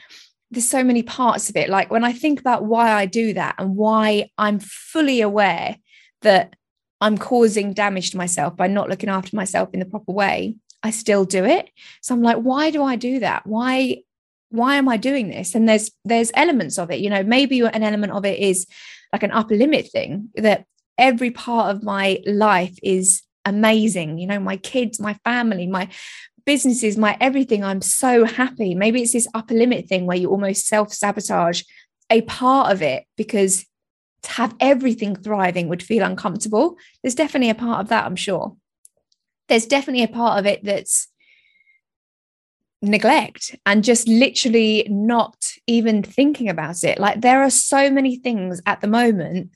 there's 0.51 0.69
so 0.69 0.83
many 0.83 1.05
parts 1.05 1.49
of 1.49 1.57
it. 1.57 1.69
Like 1.69 1.91
when 1.91 2.05
i 2.05 2.13
think 2.13 2.41
about 2.41 2.65
why 2.65 2.93
i 2.93 3.07
do 3.07 3.35
that 3.35 3.55
and 3.59 3.77
why 3.77 4.31
i'm 4.39 4.59
fully 4.61 5.21
aware 5.21 5.77
that 6.23 6.55
i'm 7.01 7.17
causing 7.17 7.73
damage 7.73 8.11
to 8.11 8.17
myself 8.17 8.57
by 8.57 8.67
not 8.67 8.89
looking 8.89 9.09
after 9.09 9.35
myself 9.35 9.71
in 9.73 9.81
the 9.81 9.87
proper 9.87 10.13
way 10.13 10.57
i 10.83 10.91
still 10.91 11.25
do 11.25 11.45
it. 11.45 11.71
So 12.03 12.15
i'm 12.15 12.23
like 12.23 12.39
why 12.39 12.71
do 12.71 12.83
i 12.83 12.97
do 12.97 13.21
that? 13.21 13.47
Why 13.47 14.03
why 14.51 14.77
am 14.77 14.89
i 14.89 14.97
doing 14.97 15.29
this? 15.29 15.55
And 15.55 15.69
there's 15.69 15.91
there's 16.05 16.31
elements 16.35 16.79
of 16.79 16.91
it 16.91 17.01
you 17.01 17.11
know 17.11 17.23
maybe 17.23 17.61
an 17.61 17.83
element 17.83 18.13
of 18.13 18.25
it 18.25 18.39
is 18.39 18.67
like 19.13 19.23
an 19.23 19.33
upper 19.33 19.57
limit 19.57 19.91
thing 19.91 20.29
that 20.35 20.65
every 20.99 21.31
part 21.31 21.75
of 21.75 21.83
my 21.83 22.21
life 22.27 22.77
is 22.83 23.23
amazing 23.47 24.19
you 24.19 24.27
know 24.27 24.39
my 24.39 24.57
kids 24.59 25.01
my 25.01 25.15
family 25.25 25.67
my 25.67 25.89
businesses 26.45 26.97
my 26.97 27.17
everything 27.21 27.65
i'm 27.65 27.83
so 27.83 28.25
happy. 28.25 28.75
Maybe 28.75 29.03
it's 29.03 29.13
this 29.13 29.29
upper 29.35 29.55
limit 29.55 29.87
thing 29.87 30.07
where 30.07 30.17
you 30.17 30.31
almost 30.31 30.67
self 30.67 30.93
sabotage 30.93 31.63
a 32.11 32.23
part 32.23 32.73
of 32.73 32.83
it 32.83 33.05
because 33.17 33.67
to 34.23 34.31
have 34.33 34.55
everything 34.61 35.17
thriving 35.17 35.69
would 35.69 35.83
feel 35.83 36.05
uncomfortable. 36.05 36.77
There's 37.03 37.15
definitely 37.15 37.51
a 37.51 37.55
part 37.55 37.81
of 37.81 37.89
that 37.89 38.05
i'm 38.05 38.17
sure. 38.17 38.57
There's 39.49 39.67
definitely 39.67 40.05
a 40.05 40.09
part 40.09 40.39
of 40.39 40.47
it 40.47 40.65
that's 40.65 41.09
neglect 42.83 43.55
and 43.67 43.85
just 43.85 44.09
literally 44.09 44.87
not 44.89 45.37
even 45.67 46.03
thinking 46.03 46.49
about 46.49 46.83
it. 46.83 46.99
Like 46.99 47.21
there 47.21 47.43
are 47.43 47.51
so 47.51 47.91
many 47.91 48.17
things 48.17 48.61
at 48.67 48.81
the 48.81 48.87
moment, 48.87 49.51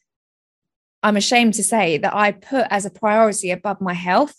I'm 1.03 1.17
ashamed 1.17 1.55
to 1.55 1.63
say, 1.63 1.99
that 1.99 2.15
I 2.15 2.33
put 2.33 2.67
as 2.71 2.85
a 2.85 2.91
priority 2.91 3.51
above 3.51 3.81
my 3.81 3.95
health. 3.95 4.35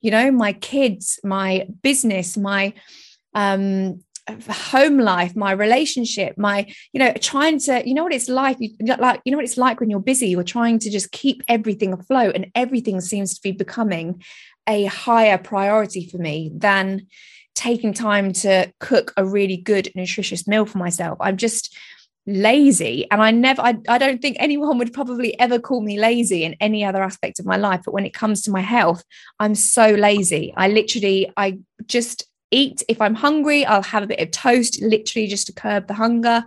You 0.00 0.10
know, 0.10 0.30
my 0.30 0.52
kids, 0.52 1.20
my 1.22 1.66
business, 1.82 2.36
my 2.36 2.72
um 3.34 4.02
home 4.48 4.98
life 4.98 5.34
my 5.34 5.50
relationship 5.50 6.36
my 6.36 6.66
you 6.92 7.00
know 7.00 7.12
trying 7.20 7.58
to 7.58 7.82
you 7.86 7.94
know 7.94 8.04
what 8.04 8.12
it's 8.12 8.28
like 8.28 8.56
you, 8.60 8.70
like 8.98 9.20
you 9.24 9.32
know 9.32 9.38
what 9.38 9.44
it's 9.44 9.56
like 9.56 9.80
when 9.80 9.90
you're 9.90 9.98
busy 9.98 10.28
you're 10.28 10.42
trying 10.44 10.78
to 10.78 10.90
just 10.90 11.10
keep 11.10 11.42
everything 11.48 11.92
afloat 11.92 12.34
and 12.34 12.46
everything 12.54 13.00
seems 13.00 13.34
to 13.34 13.40
be 13.42 13.50
becoming 13.50 14.22
a 14.68 14.84
higher 14.84 15.38
priority 15.38 16.06
for 16.06 16.18
me 16.18 16.50
than 16.54 17.06
taking 17.54 17.92
time 17.92 18.32
to 18.32 18.72
cook 18.80 19.12
a 19.16 19.24
really 19.24 19.56
good 19.56 19.90
nutritious 19.94 20.46
meal 20.46 20.66
for 20.66 20.78
myself. 20.78 21.18
I'm 21.20 21.36
just 21.36 21.76
lazy 22.26 23.06
and 23.10 23.22
i 23.22 23.30
never 23.30 23.62
I, 23.62 23.78
I 23.88 23.96
don't 23.96 24.20
think 24.20 24.36
anyone 24.38 24.76
would 24.78 24.92
probably 24.92 25.40
ever 25.40 25.58
call 25.58 25.80
me 25.80 25.98
lazy 25.98 26.44
in 26.44 26.54
any 26.60 26.84
other 26.84 27.02
aspect 27.02 27.40
of 27.40 27.46
my 27.46 27.56
life 27.56 27.80
but 27.84 27.94
when 27.94 28.04
it 28.04 28.12
comes 28.12 28.42
to 28.42 28.50
my 28.50 28.60
health 28.60 29.02
i'm 29.40 29.54
so 29.54 29.88
lazy. 29.88 30.52
I 30.54 30.68
literally 30.68 31.32
i 31.38 31.58
just 31.86 32.26
eat 32.50 32.82
if 32.88 33.00
i'm 33.00 33.14
hungry 33.14 33.64
i'll 33.64 33.82
have 33.82 34.02
a 34.02 34.06
bit 34.06 34.20
of 34.20 34.30
toast 34.32 34.82
literally 34.82 35.28
just 35.28 35.46
to 35.46 35.54
curb 35.54 35.88
the 35.88 35.94
hunger 35.94 36.44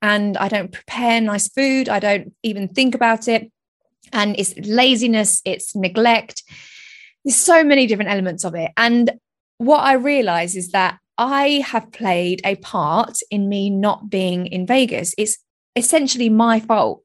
and 0.00 0.36
i 0.36 0.46
don't 0.46 0.72
prepare 0.72 1.20
nice 1.20 1.48
food 1.48 1.88
i 1.88 1.98
don't 1.98 2.32
even 2.44 2.68
think 2.68 2.94
about 2.94 3.26
it 3.26 3.50
and 4.12 4.38
it's 4.38 4.54
laziness 4.58 5.42
it's 5.44 5.74
neglect. 5.74 6.42
There's 7.24 7.36
so 7.36 7.64
many 7.64 7.86
different 7.86 8.10
elements 8.10 8.44
of 8.44 8.54
it 8.54 8.70
and 8.76 9.10
what 9.58 9.80
I 9.80 9.94
realize 9.94 10.56
is 10.56 10.70
that 10.72 10.98
I 11.18 11.64
have 11.66 11.92
played 11.92 12.40
a 12.44 12.56
part 12.56 13.18
in 13.30 13.48
me 13.48 13.70
not 13.70 14.10
being 14.10 14.46
in 14.46 14.66
Vegas. 14.66 15.14
It's 15.16 15.38
essentially 15.74 16.28
my 16.28 16.60
fault. 16.60 17.02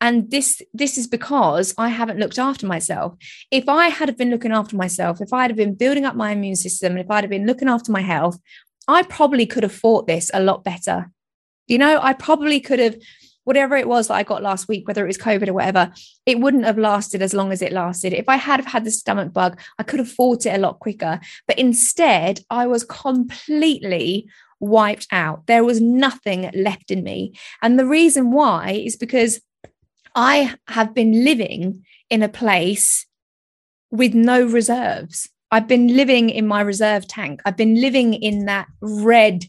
And 0.00 0.30
this 0.30 0.62
this 0.72 0.96
is 0.96 1.08
because 1.08 1.74
I 1.76 1.88
haven't 1.88 2.20
looked 2.20 2.38
after 2.38 2.66
myself. 2.66 3.14
If 3.50 3.68
I 3.68 3.88
had 3.88 4.16
been 4.16 4.30
looking 4.30 4.52
after 4.52 4.76
myself, 4.76 5.20
if 5.20 5.32
I'd 5.32 5.50
have 5.50 5.56
been 5.56 5.74
building 5.74 6.04
up 6.04 6.14
my 6.14 6.30
immune 6.30 6.56
system, 6.56 6.92
and 6.92 7.00
if 7.00 7.10
I'd 7.10 7.24
have 7.24 7.30
been 7.30 7.46
looking 7.46 7.68
after 7.68 7.90
my 7.90 8.02
health, 8.02 8.38
I 8.86 9.02
probably 9.02 9.44
could 9.44 9.64
have 9.64 9.72
fought 9.72 10.06
this 10.06 10.30
a 10.32 10.42
lot 10.42 10.62
better. 10.62 11.10
You 11.66 11.78
know, 11.78 11.98
I 12.00 12.12
probably 12.12 12.60
could 12.60 12.78
have 12.78 12.96
whatever 13.48 13.76
it 13.76 13.88
was 13.88 14.08
that 14.08 14.14
I 14.14 14.24
got 14.24 14.42
last 14.42 14.68
week, 14.68 14.86
whether 14.86 15.02
it 15.02 15.06
was 15.06 15.16
COVID 15.16 15.48
or 15.48 15.54
whatever, 15.54 15.90
it 16.26 16.38
wouldn't 16.38 16.66
have 16.66 16.76
lasted 16.76 17.22
as 17.22 17.32
long 17.32 17.50
as 17.50 17.62
it 17.62 17.72
lasted. 17.72 18.12
If 18.12 18.28
I 18.28 18.36
had 18.36 18.62
had 18.66 18.84
the 18.84 18.90
stomach 18.90 19.32
bug, 19.32 19.58
I 19.78 19.84
could 19.84 20.00
have 20.00 20.12
fought 20.12 20.44
it 20.44 20.54
a 20.54 20.58
lot 20.58 20.80
quicker. 20.80 21.18
But 21.46 21.58
instead, 21.58 22.40
I 22.50 22.66
was 22.66 22.84
completely 22.84 24.28
wiped 24.60 25.06
out. 25.10 25.46
There 25.46 25.64
was 25.64 25.80
nothing 25.80 26.50
left 26.52 26.90
in 26.90 27.02
me. 27.02 27.32
And 27.62 27.78
the 27.78 27.86
reason 27.86 28.32
why 28.32 28.82
is 28.84 28.96
because 28.96 29.40
I 30.14 30.54
have 30.68 30.92
been 30.92 31.24
living 31.24 31.86
in 32.10 32.22
a 32.22 32.28
place 32.28 33.06
with 33.90 34.12
no 34.12 34.44
reserves. 34.44 35.30
I've 35.50 35.68
been 35.68 35.96
living 35.96 36.28
in 36.28 36.46
my 36.46 36.60
reserve 36.60 37.08
tank. 37.08 37.40
I've 37.46 37.56
been 37.56 37.80
living 37.80 38.12
in 38.12 38.44
that 38.44 38.66
red 38.82 39.46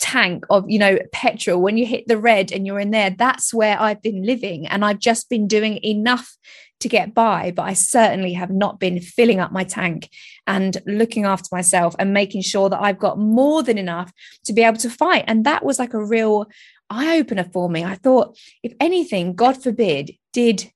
tank 0.00 0.44
of 0.48 0.68
you 0.68 0.78
know 0.78 0.98
petrol 1.12 1.60
when 1.60 1.76
you 1.76 1.86
hit 1.86 2.08
the 2.08 2.18
red 2.18 2.50
and 2.50 2.66
you're 2.66 2.80
in 2.80 2.90
there 2.90 3.10
that's 3.10 3.52
where 3.52 3.80
i've 3.80 4.02
been 4.02 4.24
living. 4.24 4.66
And 4.66 4.84
i've 4.84 4.98
just 4.98 5.28
been 5.28 5.46
doing 5.46 5.78
enough 5.84 6.36
to 6.80 6.88
get 6.88 7.14
by 7.14 7.52
but 7.54 7.62
i 7.62 7.74
certainly 7.74 8.32
have 8.32 8.50
not 8.50 8.80
been 8.80 9.00
filling 9.00 9.38
up 9.38 9.52
my 9.52 9.62
tank 9.62 10.08
and 10.46 10.78
looking 10.86 11.24
after 11.26 11.48
myself 11.52 11.94
and 11.98 12.14
making 12.14 12.40
sure 12.40 12.70
that 12.70 12.80
i've 12.80 12.98
got 12.98 13.18
more 13.18 13.62
than 13.62 13.76
enough 13.76 14.10
to 14.44 14.52
be 14.52 14.62
able 14.62 14.78
to 14.78 14.90
fight. 14.90 15.24
And 15.26 15.44
that 15.44 15.64
was 15.64 15.78
like 15.78 15.94
a 15.94 16.04
real 16.04 16.46
eye 16.88 17.18
opener 17.18 17.44
for 17.44 17.68
me. 17.68 17.84
I 17.84 17.94
thought 17.94 18.36
if 18.62 18.72
anything 18.80 19.34
god 19.34 19.62
forbid 19.62 20.12
did 20.32 20.72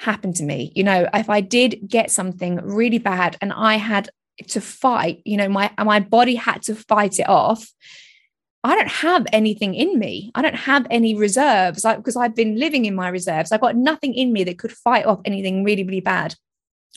happen 0.00 0.32
to 0.32 0.42
me 0.42 0.72
you 0.74 0.82
know 0.82 1.08
if 1.14 1.30
i 1.30 1.40
did 1.40 1.78
get 1.86 2.10
something 2.10 2.56
really 2.56 2.98
bad 2.98 3.36
and 3.40 3.52
i 3.52 3.76
had 3.76 4.10
to 4.48 4.60
fight 4.60 5.22
you 5.24 5.36
know 5.36 5.48
my 5.48 5.70
my 5.78 6.00
body 6.00 6.34
had 6.34 6.60
to 6.62 6.74
fight 6.74 7.20
it 7.20 7.28
off 7.28 7.72
I 8.64 8.74
don't 8.76 8.90
have 8.90 9.26
anything 9.30 9.74
in 9.74 9.98
me. 9.98 10.32
I 10.34 10.40
don't 10.40 10.56
have 10.56 10.86
any 10.90 11.14
reserves 11.14 11.82
because 11.82 12.16
I've 12.16 12.34
been 12.34 12.58
living 12.58 12.86
in 12.86 12.94
my 12.94 13.08
reserves. 13.08 13.52
I've 13.52 13.60
got 13.60 13.76
nothing 13.76 14.14
in 14.14 14.32
me 14.32 14.42
that 14.44 14.58
could 14.58 14.72
fight 14.72 15.04
off 15.04 15.20
anything 15.26 15.64
really, 15.64 15.84
really 15.84 16.00
bad. 16.00 16.34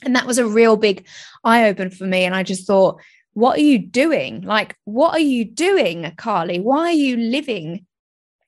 And 0.04 0.16
that 0.16 0.26
was 0.26 0.38
a 0.38 0.48
real 0.48 0.78
big 0.78 1.06
eye 1.44 1.68
open 1.68 1.90
for 1.90 2.06
me. 2.06 2.24
And 2.24 2.34
I 2.34 2.44
just 2.44 2.66
thought, 2.66 3.02
what 3.34 3.58
are 3.58 3.64
you 3.64 3.80
doing? 3.80 4.42
Like, 4.42 4.78
what 4.86 5.14
are 5.14 5.20
you 5.20 5.44
doing, 5.44 6.12
Carly? 6.18 6.60
Why 6.60 6.88
are 6.88 6.92
you 6.94 7.18
living 7.18 7.86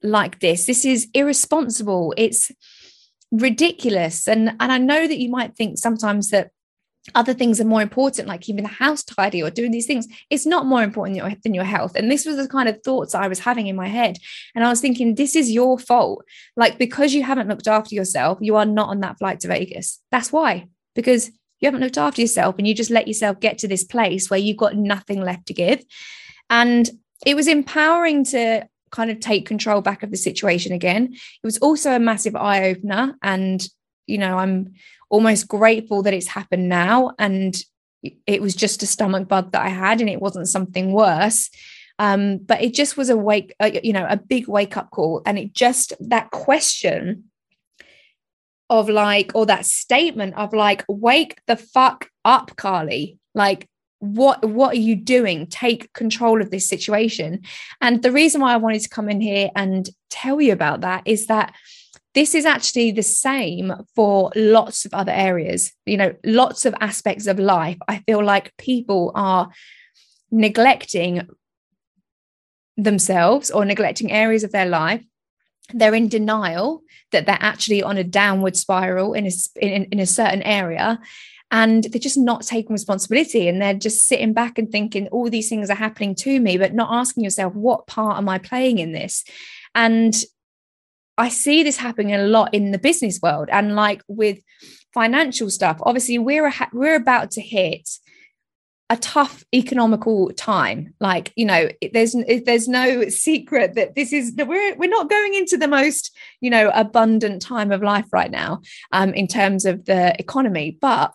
like 0.01 0.39
this? 0.39 0.65
This 0.65 0.85
is 0.85 1.09
irresponsible. 1.13 2.13
It's 2.15 2.51
ridiculous. 3.31 4.27
And, 4.27 4.55
and 4.61 4.71
I 4.71 4.77
know 4.77 5.07
that 5.07 5.19
you 5.19 5.29
might 5.29 5.57
think 5.57 5.77
sometimes 5.77 6.29
that 6.29 6.51
other 7.15 7.33
things 7.33 7.59
are 7.59 7.65
more 7.65 7.81
important, 7.81 8.27
like 8.27 8.41
keeping 8.41 8.63
the 8.63 8.69
house 8.69 9.03
tidy 9.03 9.41
or 9.41 9.49
doing 9.49 9.71
these 9.71 9.87
things. 9.87 10.07
It's 10.29 10.45
not 10.45 10.65
more 10.65 10.83
important 10.83 11.17
than 11.17 11.25
your, 11.25 11.37
than 11.43 11.53
your 11.53 11.63
health. 11.63 11.95
And 11.95 12.11
this 12.11 12.25
was 12.25 12.35
the 12.35 12.47
kind 12.47 12.69
of 12.69 12.81
thoughts 12.83 13.15
I 13.15 13.27
was 13.27 13.39
having 13.39 13.67
in 13.67 13.75
my 13.75 13.87
head. 13.87 14.17
And 14.53 14.63
I 14.63 14.69
was 14.69 14.81
thinking, 14.81 15.15
this 15.15 15.35
is 15.35 15.51
your 15.51 15.79
fault. 15.79 16.23
Like, 16.55 16.77
because 16.77 17.13
you 17.13 17.23
haven't 17.23 17.47
looked 17.47 17.67
after 17.67 17.95
yourself, 17.95 18.37
you 18.41 18.55
are 18.57 18.65
not 18.65 18.89
on 18.89 18.99
that 18.99 19.17
flight 19.17 19.39
to 19.41 19.47
Vegas. 19.47 19.99
That's 20.11 20.31
why, 20.31 20.67
because 20.93 21.31
you 21.59 21.65
haven't 21.65 21.81
looked 21.81 21.97
after 21.97 22.21
yourself 22.21 22.55
and 22.57 22.67
you 22.67 22.75
just 22.75 22.91
let 22.91 23.07
yourself 23.07 23.39
get 23.39 23.57
to 23.59 23.67
this 23.67 23.83
place 23.83 24.29
where 24.29 24.39
you've 24.39 24.57
got 24.57 24.75
nothing 24.75 25.21
left 25.21 25.47
to 25.47 25.53
give. 25.53 25.83
And 26.49 26.89
it 27.25 27.35
was 27.35 27.47
empowering 27.47 28.23
to 28.25 28.67
kind 28.91 29.11
of 29.11 29.19
take 29.19 29.45
control 29.45 29.81
back 29.81 30.03
of 30.03 30.11
the 30.11 30.17
situation 30.17 30.71
again. 30.71 31.13
It 31.13 31.47
was 31.47 31.57
also 31.59 31.91
a 31.91 31.99
massive 31.99 32.35
eye 32.35 32.69
opener. 32.69 33.15
And, 33.21 33.65
you 34.07 34.17
know, 34.17 34.37
I'm 34.37 34.73
almost 35.09 35.47
grateful 35.47 36.03
that 36.03 36.13
it's 36.13 36.27
happened 36.27 36.69
now 36.69 37.11
and 37.19 37.55
it 38.25 38.41
was 38.41 38.55
just 38.55 38.83
a 38.83 38.87
stomach 38.87 39.27
bug 39.27 39.51
that 39.51 39.65
I 39.65 39.69
had 39.69 39.99
and 39.99 40.09
it 40.09 40.21
wasn't 40.21 40.47
something 40.47 40.91
worse. 40.93 41.49
Um, 41.97 42.37
but 42.37 42.61
it 42.61 42.73
just 42.73 42.95
was 42.95 43.09
a 43.09 43.17
wake, 43.17 43.53
uh, 43.59 43.71
you 43.83 43.91
know, 43.91 44.07
a 44.09 44.15
big 44.15 44.47
wake 44.47 44.77
up 44.77 44.89
call. 44.91 45.21
And 45.25 45.37
it 45.37 45.53
just 45.53 45.93
that 45.99 46.31
question 46.31 47.25
of 48.69 48.87
like, 48.87 49.31
or 49.35 49.45
that 49.47 49.65
statement 49.65 50.35
of 50.35 50.53
like, 50.53 50.85
wake 50.87 51.41
the 51.47 51.57
fuck 51.57 52.09
up, 52.23 52.55
Carly. 52.55 53.17
Like, 53.35 53.67
what 53.99 54.43
what 54.45 54.73
are 54.73 54.79
you 54.79 54.95
doing 54.95 55.45
take 55.45 55.91
control 55.91 56.41
of 56.41 56.51
this 56.51 56.67
situation 56.67 57.41
and 57.81 58.01
the 58.01 58.13
reason 58.13 58.39
why 58.39 58.53
i 58.53 58.57
wanted 58.57 58.81
to 58.81 58.87
come 58.87 59.09
in 59.09 59.19
here 59.19 59.49
and 59.57 59.89
tell 60.09 60.39
you 60.39 60.53
about 60.53 60.81
that 60.81 61.03
is 61.05 61.27
that 61.27 61.53
this 62.15 62.33
is 62.33 62.45
actually 62.45 62.91
the 62.91 63.03
same 63.03 63.71
for 63.95 64.31
lots 64.35 64.85
of 64.85 64.93
other 64.93 65.11
areas 65.11 65.71
you 65.85 65.97
know 65.97 66.13
lots 66.25 66.65
of 66.65 66.73
aspects 66.79 67.27
of 67.27 67.39
life 67.39 67.77
i 67.87 67.97
feel 68.07 68.23
like 68.23 68.55
people 68.57 69.11
are 69.15 69.49
neglecting 70.31 71.27
themselves 72.83 73.51
or 73.51 73.65
neglecting 73.65 74.11
areas 74.11 74.43
of 74.43 74.51
their 74.51 74.65
life. 74.65 75.03
They're 75.73 75.93
in 75.93 76.07
denial 76.07 76.81
that 77.11 77.25
they're 77.25 77.37
actually 77.39 77.83
on 77.83 77.97
a 77.97 78.03
downward 78.03 78.55
spiral 78.55 79.13
in 79.13 79.27
a, 79.27 79.31
in, 79.61 79.85
in 79.85 79.99
a 79.99 80.05
certain 80.05 80.41
area 80.43 80.99
and 81.51 81.83
they're 81.85 81.99
just 81.99 82.17
not 82.17 82.43
taking 82.43 82.73
responsibility 82.73 83.47
and 83.47 83.61
they're 83.61 83.73
just 83.73 84.07
sitting 84.07 84.33
back 84.33 84.57
and 84.57 84.71
thinking 84.71 85.07
all 85.07 85.29
these 85.29 85.49
things 85.49 85.69
are 85.69 85.75
happening 85.75 86.13
to 86.13 86.39
me 86.39 86.57
but 86.57 86.73
not 86.73 86.89
asking 86.91 87.23
yourself 87.23 87.53
what 87.55 87.87
part 87.87 88.17
am 88.17 88.29
i 88.29 88.37
playing 88.37 88.77
in 88.77 88.91
this 88.91 89.23
and 89.73 90.23
i 91.19 91.29
see 91.29 91.63
this 91.63 91.77
happening 91.77 92.13
a 92.13 92.23
lot 92.23 92.53
in 92.53 92.71
the 92.71 92.79
business 92.79 93.19
world 93.21 93.49
and 93.51 93.75
like 93.75 94.01
with 94.07 94.39
financial 94.93 95.49
stuff 95.49 95.77
obviously 95.83 96.17
we're 96.17 96.47
a, 96.47 96.53
we're 96.73 96.95
about 96.95 97.31
to 97.31 97.41
hit 97.41 97.87
a 98.91 98.97
tough 98.97 99.43
economical 99.53 100.31
time 100.31 100.95
like 100.99 101.31
you 101.35 101.45
know 101.45 101.69
there's 101.93 102.15
there's 102.45 102.67
no 102.67 103.07
secret 103.07 103.75
that 103.75 103.93
this 103.93 104.11
is 104.11 104.35
that 104.35 104.47
we're 104.47 104.75
we're 104.77 104.89
not 104.89 105.09
going 105.09 105.35
into 105.35 105.57
the 105.57 105.67
most 105.67 106.17
you 106.41 106.49
know 106.49 106.71
abundant 106.73 107.39
time 107.39 107.71
of 107.71 107.83
life 107.83 108.07
right 108.11 108.31
now 108.31 108.59
um 108.91 109.13
in 109.13 109.27
terms 109.27 109.65
of 109.65 109.85
the 109.85 110.19
economy 110.19 110.75
but 110.81 111.13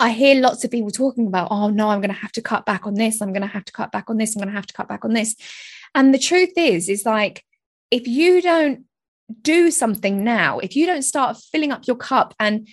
I 0.00 0.10
hear 0.10 0.40
lots 0.40 0.64
of 0.64 0.70
people 0.70 0.90
talking 0.90 1.26
about, 1.26 1.48
oh 1.50 1.68
no, 1.68 1.90
I'm 1.90 2.00
going 2.00 2.14
to 2.14 2.20
have 2.20 2.32
to 2.32 2.42
cut 2.42 2.64
back 2.64 2.86
on 2.86 2.94
this. 2.94 3.20
I'm 3.20 3.32
going 3.32 3.42
to 3.42 3.46
have 3.46 3.64
to 3.66 3.72
cut 3.72 3.92
back 3.92 4.08
on 4.08 4.16
this. 4.16 4.34
I'm 4.34 4.40
going 4.40 4.48
to 4.48 4.56
have 4.56 4.66
to 4.66 4.74
cut 4.74 4.88
back 4.88 5.04
on 5.04 5.12
this. 5.12 5.36
And 5.94 6.14
the 6.14 6.18
truth 6.18 6.52
is, 6.56 6.88
is 6.88 7.04
like, 7.04 7.44
if 7.90 8.06
you 8.06 8.40
don't 8.40 8.84
do 9.42 9.70
something 9.70 10.22
now, 10.24 10.58
if 10.58 10.76
you 10.76 10.86
don't 10.86 11.02
start 11.02 11.36
filling 11.50 11.72
up 11.72 11.86
your 11.86 11.96
cup 11.96 12.34
and 12.38 12.68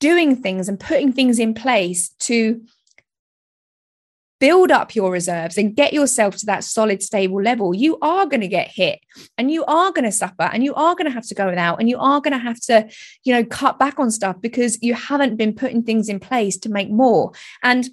doing 0.00 0.36
things 0.36 0.68
and 0.68 0.78
putting 0.78 1.12
things 1.12 1.38
in 1.38 1.54
place 1.54 2.10
to 2.20 2.62
build 4.40 4.70
up 4.70 4.94
your 4.94 5.10
reserves 5.10 5.58
and 5.58 5.74
get 5.74 5.92
yourself 5.92 6.36
to 6.36 6.46
that 6.46 6.62
solid, 6.62 7.02
stable 7.02 7.42
level, 7.42 7.74
you 7.74 7.98
are 8.00 8.26
going 8.26 8.40
to 8.40 8.48
get 8.48 8.68
hit 8.68 9.00
and 9.36 9.50
you 9.50 9.64
are 9.64 9.90
going 9.92 10.04
to 10.04 10.12
suffer 10.12 10.48
and 10.52 10.62
you 10.62 10.74
are 10.74 10.94
going 10.94 11.06
to 11.06 11.10
have 11.10 11.26
to 11.26 11.34
go 11.34 11.46
without 11.46 11.80
and 11.80 11.88
you 11.88 11.98
are 11.98 12.20
going 12.20 12.32
to 12.32 12.38
have 12.38 12.60
to, 12.60 12.88
you 13.24 13.32
know, 13.32 13.44
cut 13.44 13.78
back 13.78 13.98
on 13.98 14.10
stuff 14.10 14.36
because 14.40 14.80
you 14.82 14.94
haven't 14.94 15.36
been 15.36 15.52
putting 15.52 15.82
things 15.82 16.08
in 16.08 16.20
place 16.20 16.56
to 16.56 16.68
make 16.68 16.90
more. 16.90 17.32
And 17.62 17.88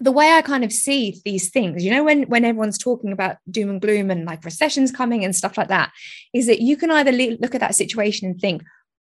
the 0.00 0.12
way 0.12 0.32
I 0.32 0.42
kind 0.42 0.64
of 0.64 0.72
see 0.72 1.20
these 1.24 1.50
things, 1.50 1.84
you 1.84 1.90
know, 1.90 2.04
when 2.04 2.24
when 2.24 2.44
everyone's 2.44 2.78
talking 2.78 3.12
about 3.12 3.36
doom 3.50 3.70
and 3.70 3.80
gloom 3.80 4.10
and 4.10 4.24
like 4.24 4.44
recessions 4.44 4.92
coming 4.92 5.24
and 5.24 5.34
stuff 5.34 5.56
like 5.56 5.68
that, 5.68 5.92
is 6.32 6.46
that 6.46 6.60
you 6.60 6.76
can 6.76 6.90
either 6.90 7.12
look 7.12 7.54
at 7.54 7.60
that 7.60 7.74
situation 7.74 8.28
and 8.28 8.40
think, 8.40 8.62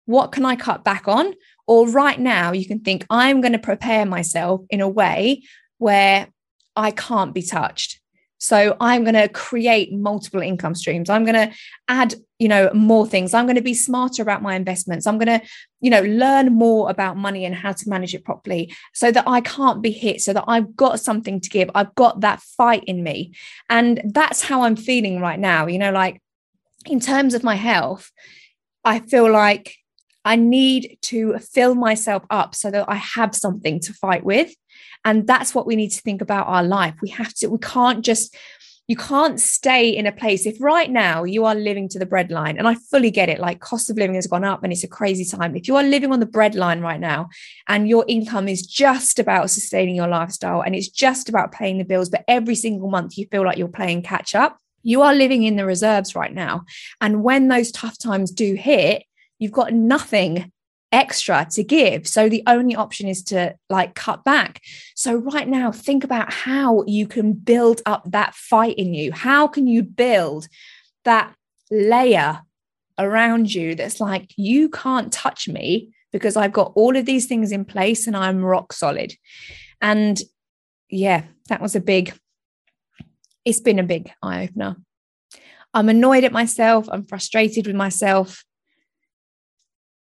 what 0.07 0.33
can 0.33 0.45
I 0.45 0.57
cut 0.57 0.85
back 0.85 1.07
on? 1.07 1.35
Or 1.67 1.89
right 1.89 2.19
now, 2.19 2.53
you 2.53 2.67
can 2.67 2.81
think, 2.81 3.07
I'm 3.11 3.41
going 3.41 3.53
to 3.53 3.59
prepare 3.59 4.05
myself 4.05 4.63
in 4.71 4.81
a 4.81 4.89
way 4.89 5.43
where 5.79 6.29
I 6.75 6.91
can't 6.91 7.33
be 7.33 7.43
touched. 7.43 8.01
So 8.39 8.77
I'm 8.81 9.05
going 9.05 9.15
to 9.15 9.29
create 9.29 9.93
multiple 9.93 10.41
income 10.41 10.75
streams. 10.75 11.11
I'm 11.11 11.25
going 11.25 11.51
to 11.51 11.55
add, 11.89 12.15
you 12.41 12.49
know, 12.49 12.71
more 12.73 13.07
things. 13.07 13.35
I'm 13.35 13.45
going 13.45 13.57
to 13.57 13.63
be 13.63 13.75
smarter 13.75 14.23
about 14.23 14.41
my 14.41 14.57
investments. 14.57 15.07
I'm 15.07 15.19
going 15.19 15.41
to, 15.41 15.47
you 15.81 15.91
know, 15.91 16.01
learn 16.01 16.55
more 16.55 16.91
about 16.91 17.19
money 17.19 17.45
and 17.45 17.55
how 17.55 17.73
to 17.73 17.89
manage 17.89 18.15
it 18.15 18.25
properly 18.25 18.75
so 18.95 19.13
that 19.13 19.29
I 19.29 19.43
can't 19.43 19.83
be 19.83 19.91
hit, 19.91 20.23
so 20.23 20.33
that 20.33 20.45
I've 20.49 20.75
got 20.75 21.01
something 21.01 21.39
to 21.41 21.51
give. 21.51 21.71
I've 21.75 21.95
got 21.95 22.23
that 22.23 22.41
fight 22.41 22.83
in 22.85 23.05
me. 23.05 23.35
And 23.69 24.01
that's 24.05 24.43
how 24.43 24.63
I'm 24.63 24.75
feeling 24.75 25.21
right 25.21 25.39
now. 25.39 25.67
You 25.67 25.79
know, 25.79 25.93
like 25.93 26.23
in 26.87 26.99
terms 26.99 27.35
of 27.35 27.45
my 27.45 27.57
health, 27.57 28.11
I 28.87 29.01
feel 29.01 29.31
like 29.31 29.77
I 30.25 30.37
need 30.37 30.97
to 31.03 31.39
fill 31.39 31.75
myself 31.75 32.25
up 32.31 32.55
so 32.55 32.71
that 32.71 32.87
I 32.89 32.95
have 32.95 33.35
something 33.35 33.81
to 33.81 33.93
fight 33.93 34.25
with. 34.25 34.55
And 35.05 35.27
that's 35.27 35.55
what 35.55 35.67
we 35.67 35.77
need 35.77 35.91
to 35.91 36.01
think 36.01 36.23
about 36.23 36.47
our 36.47 36.63
life. 36.63 36.95
We 37.03 37.11
have 37.11 37.35
to, 37.35 37.49
we 37.49 37.59
can't 37.59 38.03
just, 38.03 38.35
you 38.91 38.97
can't 38.97 39.39
stay 39.39 39.89
in 39.89 40.05
a 40.05 40.11
place. 40.11 40.47
If 40.47 40.61
right 40.61 40.91
now 40.91 41.23
you 41.23 41.45
are 41.45 41.55
living 41.55 41.89
to 41.91 41.99
the 42.01 42.07
breadline 42.07 42.59
and 42.59 42.67
i 42.67 42.75
fully 42.75 43.13
get 43.13 43.29
it 43.29 43.39
like 43.39 43.61
cost 43.61 43.89
of 43.89 43.97
living 43.97 44.17
has 44.17 44.27
gone 44.27 44.43
up 44.43 44.65
and 44.65 44.73
it's 44.73 44.83
a 44.83 44.89
crazy 44.89 45.25
time. 45.25 45.55
If 45.55 45.69
you 45.69 45.77
are 45.77 45.85
living 45.85 46.11
on 46.11 46.19
the 46.19 46.27
breadline 46.27 46.83
right 46.83 46.99
now 46.99 47.29
and 47.69 47.89
your 47.89 48.05
income 48.09 48.49
is 48.49 48.67
just 48.67 49.21
about 49.21 49.49
sustaining 49.49 49.95
your 49.95 50.09
lifestyle 50.09 50.63
and 50.63 50.75
it's 50.75 50.89
just 50.89 51.29
about 51.29 51.53
paying 51.53 51.79
the 51.79 51.85
bills 51.85 52.09
but 52.09 52.25
every 52.27 52.57
single 52.57 52.91
month 52.91 53.17
you 53.17 53.29
feel 53.31 53.45
like 53.45 53.59
you're 53.59 53.69
playing 53.69 54.03
catch 54.03 54.35
up 54.35 54.59
you 54.83 55.03
are 55.03 55.15
living 55.15 55.45
in 55.45 55.55
the 55.55 55.67
reserves 55.67 56.17
right 56.17 56.35
now. 56.35 56.65
And 57.01 57.23
when 57.23 57.47
those 57.47 57.71
tough 57.71 57.97
times 57.97 58.33
do 58.33 58.55
hit 58.55 59.05
you've 59.39 59.53
got 59.53 59.73
nothing 59.73 60.51
extra 60.93 61.47
to 61.53 61.63
give. 61.63 62.07
So 62.07 62.29
the 62.29 62.43
only 62.47 62.75
option 62.75 63.09
is 63.09 63.23
to 63.25 63.55
like 63.69 63.95
cut 63.95 64.25
back. 64.25 64.61
So 64.95 65.15
right 65.15 65.49
now, 65.49 65.71
think 65.71 66.05
about 66.05 66.33
how 66.33 66.85
you 66.87 67.07
can 67.07 67.33
build 67.33 67.81
up 67.87 68.03
that 68.11 68.35
fight 68.35 68.77
in 68.77 68.95
you. 68.95 69.13
How 69.13 69.47
can 69.47 69.67
you 69.67 69.83
build 69.83 70.49
that 71.05 71.35
layer 71.71 72.41
around 72.99 73.55
you 73.55 73.75
that's 73.75 74.01
like, 74.01 74.33
you 74.37 74.69
can't 74.69 75.13
touch 75.13 75.49
me 75.49 75.91
because 76.13 76.37
I've 76.37 76.53
got 76.53 76.73
all 76.75 76.97
of 76.97 77.07
these 77.07 77.27
things 77.27 77.53
in 77.53 77.65
place 77.65 78.07
and 78.07 78.17
I'm 78.17 78.45
rock 78.45 78.73
solid. 78.73 79.15
And 79.81 80.21
yeah, 80.89 81.25
that 81.49 81.63
was 81.63 81.77
a 81.77 81.81
big, 81.81 82.13
it's 83.45 83.61
been 83.61 83.79
a 83.79 83.85
big 83.85 84.11
eye 84.23 84.45
opener. 84.45 84.77
I'm 85.73 85.89
annoyed 85.89 86.25
at 86.25 86.33
myself. 86.33 86.89
I'm 86.91 87.07
frustrated 87.07 87.67
with 87.67 87.77
myself. 87.77 88.45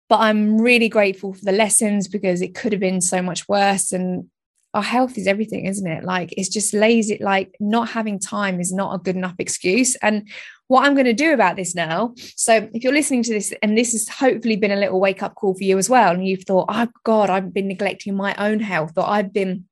But 0.10 0.22
I'm 0.22 0.58
really 0.58 0.90
grateful 0.90 1.34
for 1.34 1.44
the 1.44 1.52
lessons 1.52 2.08
because 2.08 2.42
it 2.42 2.56
could 2.56 2.72
have 2.72 2.82
been 2.82 3.02
so 3.02 3.22
much 3.22 3.48
worse. 3.50 3.92
And 3.92 4.30
our 4.74 4.84
health 4.84 5.18
is 5.18 5.28
everything, 5.28 5.66
isn't 5.66 5.88
it? 5.88 6.04
Like 6.04 6.34
it's 6.38 6.50
just 6.50 6.74
lazy, 6.74 7.18
like 7.20 7.56
not 7.60 7.90
having 7.90 8.20
time 8.20 8.62
is 8.62 8.72
not 8.72 8.94
a 8.94 9.00
good 9.00 9.16
enough 9.16 9.36
excuse. 9.40 9.96
And 9.98 10.30
what 10.68 10.86
I'm 10.86 10.94
going 10.94 11.06
to 11.06 11.14
do 11.14 11.34
about 11.34 11.56
this 11.56 11.74
now. 11.74 12.14
So, 12.36 12.70
if 12.74 12.84
you're 12.84 12.94
listening 12.94 13.24
to 13.24 13.34
this, 13.34 13.54
and 13.62 13.78
this 13.78 13.94
has 13.94 14.08
hopefully 14.08 14.58
been 14.58 14.72
a 14.72 14.76
little 14.76 15.00
wake 15.00 15.24
up 15.24 15.36
call 15.36 15.56
for 15.56 15.64
you 15.64 15.78
as 15.78 15.90
well, 15.90 16.12
and 16.12 16.28
you've 16.28 16.44
thought, 16.44 16.66
oh 16.70 16.88
God, 17.04 17.30
I've 17.30 17.54
been 17.54 17.68
neglecting 17.68 18.16
my 18.16 18.36
own 18.36 18.60
health, 18.60 18.94
or 18.98 19.08
I've 19.08 19.34
been 19.34 19.66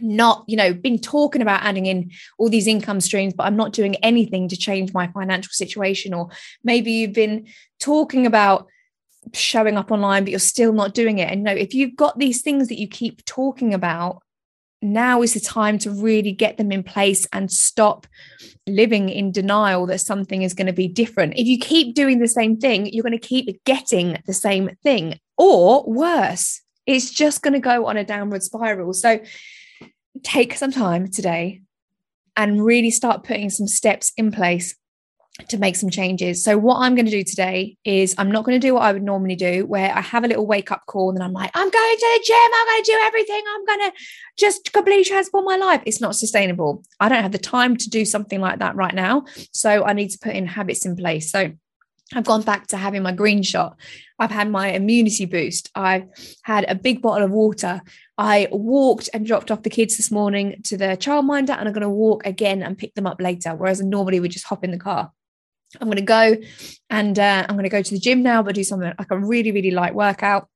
not, 0.00 0.44
you 0.46 0.56
know, 0.56 0.72
been 0.72 0.98
talking 0.98 1.42
about 1.42 1.62
adding 1.62 1.86
in 1.86 2.10
all 2.38 2.48
these 2.48 2.66
income 2.66 3.00
streams, 3.00 3.34
but 3.34 3.44
I'm 3.44 3.56
not 3.56 3.72
doing 3.72 3.96
anything 3.96 4.48
to 4.48 4.56
change 4.56 4.92
my 4.92 5.08
financial 5.08 5.50
situation, 5.52 6.14
or 6.14 6.30
maybe 6.64 6.92
you've 6.92 7.12
been 7.12 7.46
talking 7.78 8.26
about 8.26 8.68
showing 9.34 9.76
up 9.76 9.90
online, 9.90 10.24
but 10.24 10.30
you're 10.30 10.38
still 10.38 10.72
not 10.72 10.94
doing 10.94 11.18
it. 11.18 11.30
And 11.30 11.42
no, 11.42 11.52
if 11.52 11.74
you've 11.74 11.96
got 11.96 12.18
these 12.18 12.42
things 12.42 12.68
that 12.68 12.78
you 12.78 12.88
keep 12.88 13.24
talking 13.24 13.74
about, 13.74 14.22
now 14.80 15.22
is 15.22 15.34
the 15.34 15.40
time 15.40 15.78
to 15.78 15.90
really 15.90 16.30
get 16.30 16.56
them 16.56 16.70
in 16.70 16.84
place 16.84 17.26
and 17.32 17.50
stop 17.50 18.06
living 18.66 19.08
in 19.08 19.32
denial 19.32 19.86
that 19.86 20.00
something 20.00 20.42
is 20.42 20.54
going 20.54 20.68
to 20.68 20.72
be 20.72 20.86
different. 20.86 21.34
If 21.36 21.46
you 21.46 21.58
keep 21.58 21.94
doing 21.94 22.20
the 22.20 22.28
same 22.28 22.56
thing, 22.56 22.86
you're 22.86 23.02
going 23.02 23.18
to 23.18 23.18
keep 23.18 23.64
getting 23.64 24.18
the 24.26 24.32
same 24.32 24.70
thing, 24.82 25.18
or 25.36 25.84
worse, 25.84 26.62
it's 26.86 27.10
just 27.10 27.42
going 27.42 27.54
to 27.54 27.58
go 27.58 27.86
on 27.86 27.96
a 27.96 28.04
downward 28.04 28.42
spiral. 28.42 28.92
So 28.92 29.20
take 30.22 30.54
some 30.54 30.72
time 30.72 31.10
today 31.10 31.62
and 32.36 32.64
really 32.64 32.90
start 32.90 33.24
putting 33.24 33.50
some 33.50 33.66
steps 33.66 34.12
in 34.16 34.30
place 34.30 34.76
to 35.46 35.58
make 35.58 35.76
some 35.76 35.88
changes. 35.88 36.42
So, 36.42 36.58
what 36.58 36.78
I'm 36.78 36.94
going 36.94 37.06
to 37.06 37.10
do 37.10 37.22
today 37.22 37.76
is 37.84 38.14
I'm 38.18 38.30
not 38.30 38.44
going 38.44 38.60
to 38.60 38.66
do 38.66 38.74
what 38.74 38.82
I 38.82 38.92
would 38.92 39.02
normally 39.02 39.36
do, 39.36 39.64
where 39.66 39.94
I 39.94 40.00
have 40.00 40.24
a 40.24 40.28
little 40.28 40.46
wake 40.46 40.72
up 40.72 40.84
call 40.86 41.10
and 41.10 41.18
then 41.18 41.22
I'm 41.22 41.32
like, 41.32 41.50
I'm 41.54 41.70
going 41.70 41.96
to 41.96 42.18
the 42.18 42.24
gym, 42.26 42.36
I'm 42.36 42.66
going 42.66 42.82
to 42.82 42.92
do 42.92 42.98
everything, 43.04 43.42
I'm 43.48 43.64
going 43.64 43.90
to 43.90 43.92
just 44.36 44.72
completely 44.72 45.04
transform 45.04 45.44
my 45.44 45.56
life. 45.56 45.82
It's 45.86 46.00
not 46.00 46.16
sustainable. 46.16 46.82
I 46.98 47.08
don't 47.08 47.22
have 47.22 47.32
the 47.32 47.38
time 47.38 47.76
to 47.76 47.88
do 47.88 48.04
something 48.04 48.40
like 48.40 48.58
that 48.58 48.74
right 48.74 48.94
now. 48.94 49.24
So, 49.52 49.84
I 49.84 49.92
need 49.92 50.08
to 50.08 50.18
put 50.18 50.34
in 50.34 50.46
habits 50.46 50.84
in 50.84 50.96
place. 50.96 51.30
So, 51.30 51.52
I've 52.14 52.24
gone 52.24 52.42
back 52.42 52.68
to 52.68 52.76
having 52.76 53.02
my 53.02 53.12
green 53.12 53.42
shot. 53.42 53.76
I've 54.18 54.30
had 54.30 54.50
my 54.50 54.68
immunity 54.68 55.26
boost. 55.26 55.70
I've 55.74 56.08
had 56.42 56.64
a 56.66 56.74
big 56.74 57.02
bottle 57.02 57.26
of 57.26 57.30
water. 57.30 57.82
I 58.16 58.48
walked 58.50 59.10
and 59.12 59.26
dropped 59.26 59.50
off 59.50 59.62
the 59.62 59.70
kids 59.70 59.96
this 59.96 60.10
morning 60.10 60.60
to 60.64 60.76
the 60.76 60.96
childminder, 60.96 61.56
and 61.56 61.68
I'm 61.68 61.74
going 61.74 61.82
to 61.82 61.90
walk 61.90 62.26
again 62.26 62.62
and 62.62 62.78
pick 62.78 62.94
them 62.94 63.06
up 63.06 63.20
later. 63.20 63.54
Whereas 63.54 63.80
I 63.80 63.84
normally 63.84 64.20
would 64.20 64.30
just 64.30 64.46
hop 64.46 64.64
in 64.64 64.70
the 64.70 64.78
car. 64.78 65.12
I'm 65.80 65.88
going 65.88 65.96
to 65.96 66.02
go 66.02 66.36
and 66.88 67.18
uh, 67.18 67.46
I'm 67.48 67.54
going 67.54 67.64
to 67.64 67.68
go 67.68 67.82
to 67.82 67.94
the 67.94 68.00
gym 68.00 68.22
now, 68.22 68.42
but 68.42 68.54
do 68.54 68.64
something 68.64 68.92
like 68.98 69.10
a 69.10 69.18
really, 69.18 69.52
really 69.52 69.70
light 69.70 69.94
workout 69.94 70.48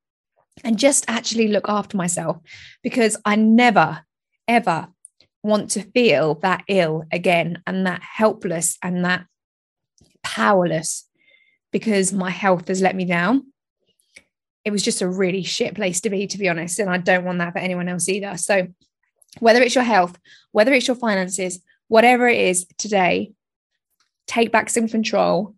and 0.64 0.78
just 0.78 1.04
actually 1.08 1.48
look 1.48 1.68
after 1.68 1.96
myself 1.96 2.38
because 2.82 3.16
I 3.24 3.36
never, 3.36 4.00
ever 4.48 4.88
want 5.42 5.70
to 5.72 5.82
feel 5.82 6.36
that 6.36 6.64
ill 6.68 7.04
again 7.10 7.62
and 7.66 7.86
that 7.86 8.02
helpless 8.02 8.78
and 8.82 9.04
that 9.04 9.26
powerless 10.22 11.08
because 11.72 12.12
my 12.12 12.30
health 12.30 12.68
has 12.68 12.82
let 12.82 12.96
me 12.96 13.04
down. 13.04 13.46
It 14.64 14.70
was 14.70 14.82
just 14.82 15.02
a 15.02 15.08
really 15.08 15.42
shit 15.42 15.74
place 15.74 16.00
to 16.02 16.10
be, 16.10 16.26
to 16.26 16.38
be 16.38 16.48
honest. 16.48 16.78
And 16.78 16.88
I 16.88 16.98
don't 16.98 17.24
want 17.24 17.38
that 17.38 17.52
for 17.52 17.58
anyone 17.58 17.88
else 17.88 18.08
either. 18.08 18.36
So, 18.36 18.68
whether 19.40 19.62
it's 19.62 19.74
your 19.74 19.84
health, 19.84 20.18
whether 20.52 20.72
it's 20.74 20.86
your 20.86 20.96
finances, 20.96 21.60
whatever 21.88 22.28
it 22.28 22.38
is 22.38 22.66
today, 22.76 23.32
take 24.26 24.52
back 24.52 24.70
some 24.70 24.88
control, 24.88 25.54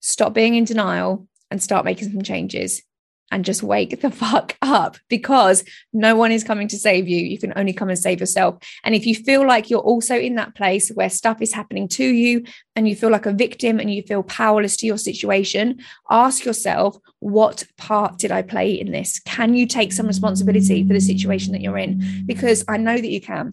stop 0.00 0.34
being 0.34 0.54
in 0.54 0.64
denial, 0.64 1.28
and 1.50 1.62
start 1.62 1.84
making 1.84 2.10
some 2.10 2.22
changes. 2.22 2.82
and 3.30 3.44
just 3.44 3.62
wake 3.62 4.00
the 4.00 4.10
fuck 4.22 4.56
up 4.60 4.96
because 5.08 5.64
no 5.92 6.16
one 6.16 6.32
is 6.32 6.44
coming 6.44 6.68
to 6.68 6.78
save 6.78 7.08
you. 7.08 7.18
You 7.18 7.38
can 7.38 7.52
only 7.56 7.72
come 7.72 7.88
and 7.88 7.98
save 7.98 8.20
yourself. 8.20 8.58
And 8.84 8.94
if 8.94 9.06
you 9.06 9.14
feel 9.14 9.46
like 9.46 9.70
you're 9.70 9.80
also 9.80 10.16
in 10.18 10.34
that 10.36 10.54
place 10.54 10.90
where 10.90 11.08
stuff 11.10 11.40
is 11.40 11.52
happening 11.52 11.88
to 11.88 12.04
you 12.04 12.44
and 12.74 12.88
you 12.88 12.96
feel 12.96 13.10
like 13.10 13.26
a 13.26 13.32
victim 13.32 13.78
and 13.78 13.92
you 13.92 14.02
feel 14.02 14.22
powerless 14.22 14.76
to 14.78 14.86
your 14.86 14.98
situation, 14.98 15.80
ask 16.10 16.44
yourself, 16.44 16.98
what 17.20 17.64
part 17.76 18.18
did 18.18 18.32
I 18.32 18.42
play 18.42 18.72
in 18.72 18.90
this? 18.90 19.20
Can 19.20 19.54
you 19.54 19.66
take 19.66 19.92
some 19.92 20.06
responsibility 20.06 20.86
for 20.86 20.92
the 20.92 21.00
situation 21.00 21.52
that 21.52 21.60
you're 21.60 21.78
in? 21.78 22.24
Because 22.26 22.64
I 22.66 22.76
know 22.76 22.96
that 22.96 23.10
you 23.10 23.20
can. 23.20 23.52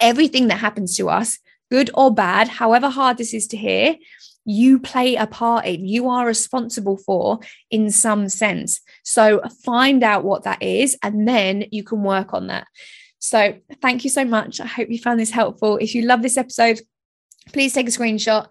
Everything 0.00 0.48
that 0.48 0.58
happens 0.58 0.96
to 0.96 1.08
us, 1.08 1.38
good 1.74 1.90
or 1.94 2.14
bad, 2.14 2.46
however 2.46 2.88
hard 2.88 3.16
this 3.18 3.34
is 3.34 3.48
to 3.48 3.56
hear, 3.56 3.96
you 4.44 4.78
play 4.78 5.16
a 5.16 5.26
part 5.26 5.66
in, 5.66 5.84
you 5.84 6.08
are 6.08 6.24
responsible 6.24 6.96
for 6.96 7.40
in 7.68 7.90
some 7.90 8.28
sense. 8.28 8.80
So 9.02 9.42
find 9.64 10.04
out 10.04 10.22
what 10.22 10.44
that 10.44 10.62
is, 10.62 10.96
and 11.02 11.26
then 11.26 11.64
you 11.72 11.82
can 11.82 12.04
work 12.04 12.32
on 12.32 12.46
that. 12.46 12.68
So 13.18 13.56
thank 13.82 14.04
you 14.04 14.10
so 14.10 14.24
much. 14.24 14.60
I 14.60 14.66
hope 14.66 14.88
you 14.88 15.00
found 15.00 15.18
this 15.18 15.30
helpful. 15.30 15.78
If 15.78 15.96
you 15.96 16.02
love 16.02 16.22
this 16.22 16.36
episode, 16.36 16.80
please 17.52 17.72
take 17.72 17.88
a 17.88 17.90
screenshot 17.90 18.46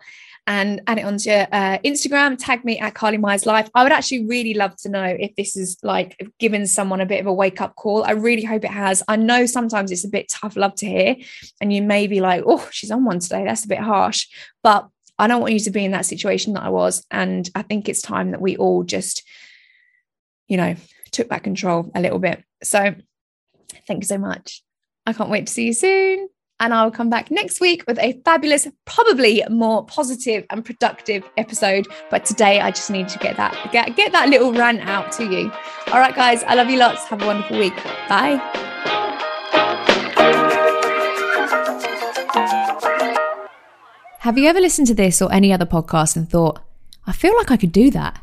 and 0.46 0.82
add 0.88 0.98
it 1.00 1.06
onto 1.06 1.30
your 1.30 1.48
uh, 1.52 1.78
Instagram. 1.86 2.38
Tag 2.38 2.66
me 2.66 2.80
at 2.80 2.94
Carly 2.94 3.18
Meyers 3.18 3.46
Life. 3.46 3.70
I 3.74 3.84
would 3.84 3.92
actually 3.92 4.26
really 4.26 4.54
love 4.54 4.76
to 4.78 4.90
know 4.90 5.04
if 5.04 5.36
this 5.36 5.56
is 5.56 5.78
like 5.84 6.18
giving 6.40 6.66
someone 6.66 7.02
a 7.02 7.06
bit 7.06 7.22
of 7.22 7.28
a 7.28 7.34
wake 7.34 7.62
up 7.62 7.76
call. 7.76 8.04
I 8.04 8.12
really 8.12 8.44
hope 8.44 8.66
it 8.66 8.72
has. 8.72 9.04
I 9.08 9.16
know 9.16 9.46
sometimes 9.46 9.92
it's 9.92 10.06
a 10.06 10.10
bit 10.10 10.30
tough 10.30 10.56
love 10.56 10.76
to 10.76 10.86
hear, 10.86 11.16
and 11.62 11.72
you 11.72 11.82
may 11.82 12.08
be 12.08 12.20
like, 12.20 12.44
oh, 12.46 12.68
she's 12.72 12.92
on 12.92 13.06
one 13.06 13.20
today. 13.20 13.46
That's 13.46 13.66
a 13.66 13.70
bit 13.70 13.80
harsh. 13.80 14.28
But 14.62 14.88
I 15.18 15.28
don't 15.28 15.42
want 15.42 15.54
you 15.54 15.60
to 15.62 15.72
be 15.72 15.86
in 15.86 15.92
that 15.92 16.06
situation 16.06 16.54
that 16.54 16.64
I 16.64 16.70
was. 16.70 17.06
And 17.12 17.50
I 17.56 17.62
think 17.62 17.88
it's 17.88 18.02
time 18.02 18.32
that 18.32 18.42
we 18.42 18.58
all 18.58 18.84
just, 18.84 19.24
you 20.48 20.58
know, 20.58 20.76
took 21.12 21.30
back 21.30 21.44
control 21.44 21.92
a 21.96 22.02
little 22.02 22.20
bit. 22.20 22.44
So 22.64 22.96
thank 23.88 24.04
you 24.04 24.08
so 24.08 24.18
much. 24.18 24.64
I 25.06 25.14
can't 25.14 25.30
wait 25.30 25.48
to 25.48 25.54
see 25.54 25.68
you 25.68 25.74
soon. 25.74 26.30
And 26.60 26.74
I'll 26.74 26.92
come 26.92 27.10
back 27.10 27.30
next 27.30 27.60
week 27.60 27.84
with 27.88 28.00
a 28.00 28.14
fabulous, 28.24 28.68
probably 28.86 29.44
more 29.50 29.86
positive 29.86 30.46
and 30.50 30.64
productive 30.64 31.30
episode. 31.36 31.88
But 32.10 32.26
today 32.26 32.62
I 32.62 32.72
just 32.72 32.90
need 32.90 33.10
to 33.10 33.20
get 33.20 33.36
that 33.38 33.72
get, 33.72 33.96
get 33.96 34.12
that 34.14 34.30
little 34.30 34.54
rant 34.54 34.82
out 34.88 35.12
to 35.14 35.26
you. 35.26 35.52
All 35.88 36.00
right, 36.00 36.16
guys, 36.16 36.44
I 36.44 36.56
love 36.56 36.70
you 36.70 36.78
lots. 36.78 37.04
Have 37.06 37.22
a 37.22 37.26
wonderful 37.26 37.60
week. 37.60 37.76
Bye. 38.08 38.40
Have 44.20 44.38
you 44.38 44.48
ever 44.48 44.62
listened 44.62 44.88
to 44.88 44.94
this 44.94 45.22
or 45.22 45.30
any 45.34 45.52
other 45.52 45.66
podcast 45.66 46.16
and 46.16 46.30
thought, 46.30 46.62
I 47.06 47.12
feel 47.12 47.36
like 47.36 47.52
I 47.52 47.58
could 47.58 47.74
do 47.74 47.92
that? 47.92 48.23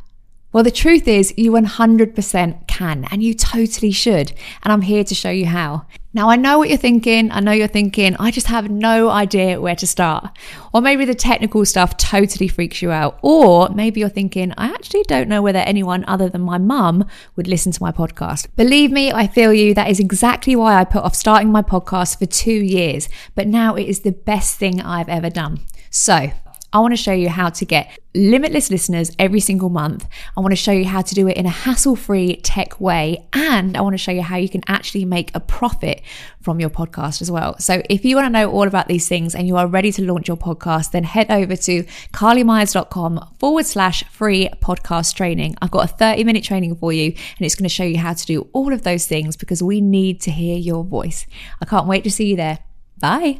Well, 0.53 0.65
the 0.65 0.73
truth 0.73 1.07
is, 1.07 1.33
you 1.37 1.53
100% 1.53 2.67
can, 2.67 3.07
and 3.13 3.23
you 3.23 3.35
totally 3.35 3.93
should. 3.93 4.33
And 4.65 4.73
I'm 4.73 4.83
here 4.83 5.05
to 5.05 5.15
show 5.15 5.31
you 5.31 5.47
how. 5.47 5.87
Now, 6.13 6.29
I 6.29 6.35
know 6.35 6.59
what 6.59 6.69
you're 6.69 6.77
thinking. 6.77 7.31
I 7.31 7.39
know 7.39 7.53
you're 7.53 7.69
thinking, 7.69 8.17
I 8.19 8.33
just 8.33 8.49
have 8.49 8.69
no 8.69 9.11
idea 9.11 9.61
where 9.61 9.77
to 9.77 9.87
start. 9.87 10.37
Or 10.75 10.81
maybe 10.81 11.05
the 11.05 11.15
technical 11.15 11.65
stuff 11.65 11.97
totally 11.99 12.49
freaks 12.49 12.83
you 12.83 12.91
out. 12.91 13.21
Or 13.23 13.69
maybe 13.69 14.01
you're 14.01 14.09
thinking, 14.09 14.53
I 14.59 14.67
actually 14.67 15.05
don't 15.05 15.29
know 15.29 15.41
whether 15.41 15.61
anyone 15.61 16.05
other 16.09 16.29
than 16.29 16.41
my 16.41 16.59
mum 16.59 17.07
would 17.37 17.47
listen 17.47 17.71
to 17.71 17.83
my 17.83 17.93
podcast. 17.93 18.49
Believe 18.57 18.91
me, 18.91 19.13
I 19.13 19.29
feel 19.29 19.53
you. 19.53 19.73
That 19.73 19.89
is 19.89 20.01
exactly 20.01 20.57
why 20.57 20.81
I 20.81 20.85
put 20.85 21.05
off 21.05 21.15
starting 21.15 21.53
my 21.53 21.63
podcast 21.63 22.19
for 22.19 22.27
two 22.27 22.51
years. 22.51 23.09
But 23.37 23.47
now 23.47 23.77
it 23.77 23.87
is 23.87 24.01
the 24.01 24.11
best 24.11 24.59
thing 24.59 24.81
I've 24.81 25.09
ever 25.09 25.31
done. 25.31 25.61
So, 25.91 26.33
I 26.73 26.79
want 26.79 26.93
to 26.93 26.97
show 26.97 27.13
you 27.13 27.29
how 27.29 27.51
to 27.51 27.65
get 27.65 27.99
limitless 28.15 28.71
listeners 28.71 29.11
every 29.19 29.41
single 29.41 29.71
month. 29.71 30.07
I 30.37 30.41
want 30.41 30.53
to 30.53 30.57
show 30.57 30.73
you 30.73 30.85
how 30.85 31.03
to 31.03 31.15
do 31.15 31.29
it 31.29 31.37
in 31.37 31.47
a 31.47 31.51
hassle 31.51 31.97
free 31.97 32.37
tech 32.37 32.81
way. 32.81 33.27
And 33.33 33.77
I 33.77 33.81
want 33.81 33.95
to 33.95 33.99
show 33.99 34.13
you 34.13 34.23
how 34.23 34.37
you 34.37 34.49
can 34.49 34.63
actually 34.69 35.05
make 35.05 35.35
a 35.35 35.41
profit 35.41 36.03
from 36.41 36.61
your 36.61 36.71
podcast 36.71 37.23
as 37.23 37.31
well. 37.31 37.59
So 37.59 37.83
if 37.91 38.05
you 38.05 38.17
want 38.17 38.27
to 38.27 38.31
know 38.31 38.51
all 38.51 38.67
about 38.67 38.89
these 38.89 39.09
things 39.09 39.35
and 39.35 39.47
you 39.47 39.57
are 39.57 39.67
ready 39.67 39.93
to 39.93 40.03
launch 40.03 40.29
your 40.29 40.37
podcast, 40.37 40.93
then 40.93 41.05
head 41.05 41.31
over 41.31 41.57
to 41.57 41.85
carlymeyers.com 42.13 43.35
forward 43.39 43.67
slash 43.67 44.05
free 44.05 44.49
podcast 44.61 45.15
training. 45.15 45.57
I've 45.61 45.71
got 45.71 45.85
a 45.85 45.93
30 45.93 46.25
minute 46.25 46.45
training 46.45 46.77
for 46.77 46.93
you 46.93 47.07
and 47.07 47.41
it's 47.41 47.55
going 47.55 47.69
to 47.69 47.75
show 47.75 47.85
you 47.85 47.99
how 47.99 48.13
to 48.13 48.27
do 48.27 48.49
all 48.53 48.73
of 48.73 48.83
those 48.83 49.07
things 49.07 49.37
because 49.37 49.63
we 49.63 49.81
need 49.81 50.21
to 50.23 50.31
hear 50.31 50.57
your 50.57 50.85
voice. 50.85 51.27
I 51.61 51.65
can't 51.65 51.87
wait 51.87 52.05
to 52.05 52.11
see 52.11 52.27
you 52.27 52.37
there. 52.37 52.59
Bye. 53.01 53.39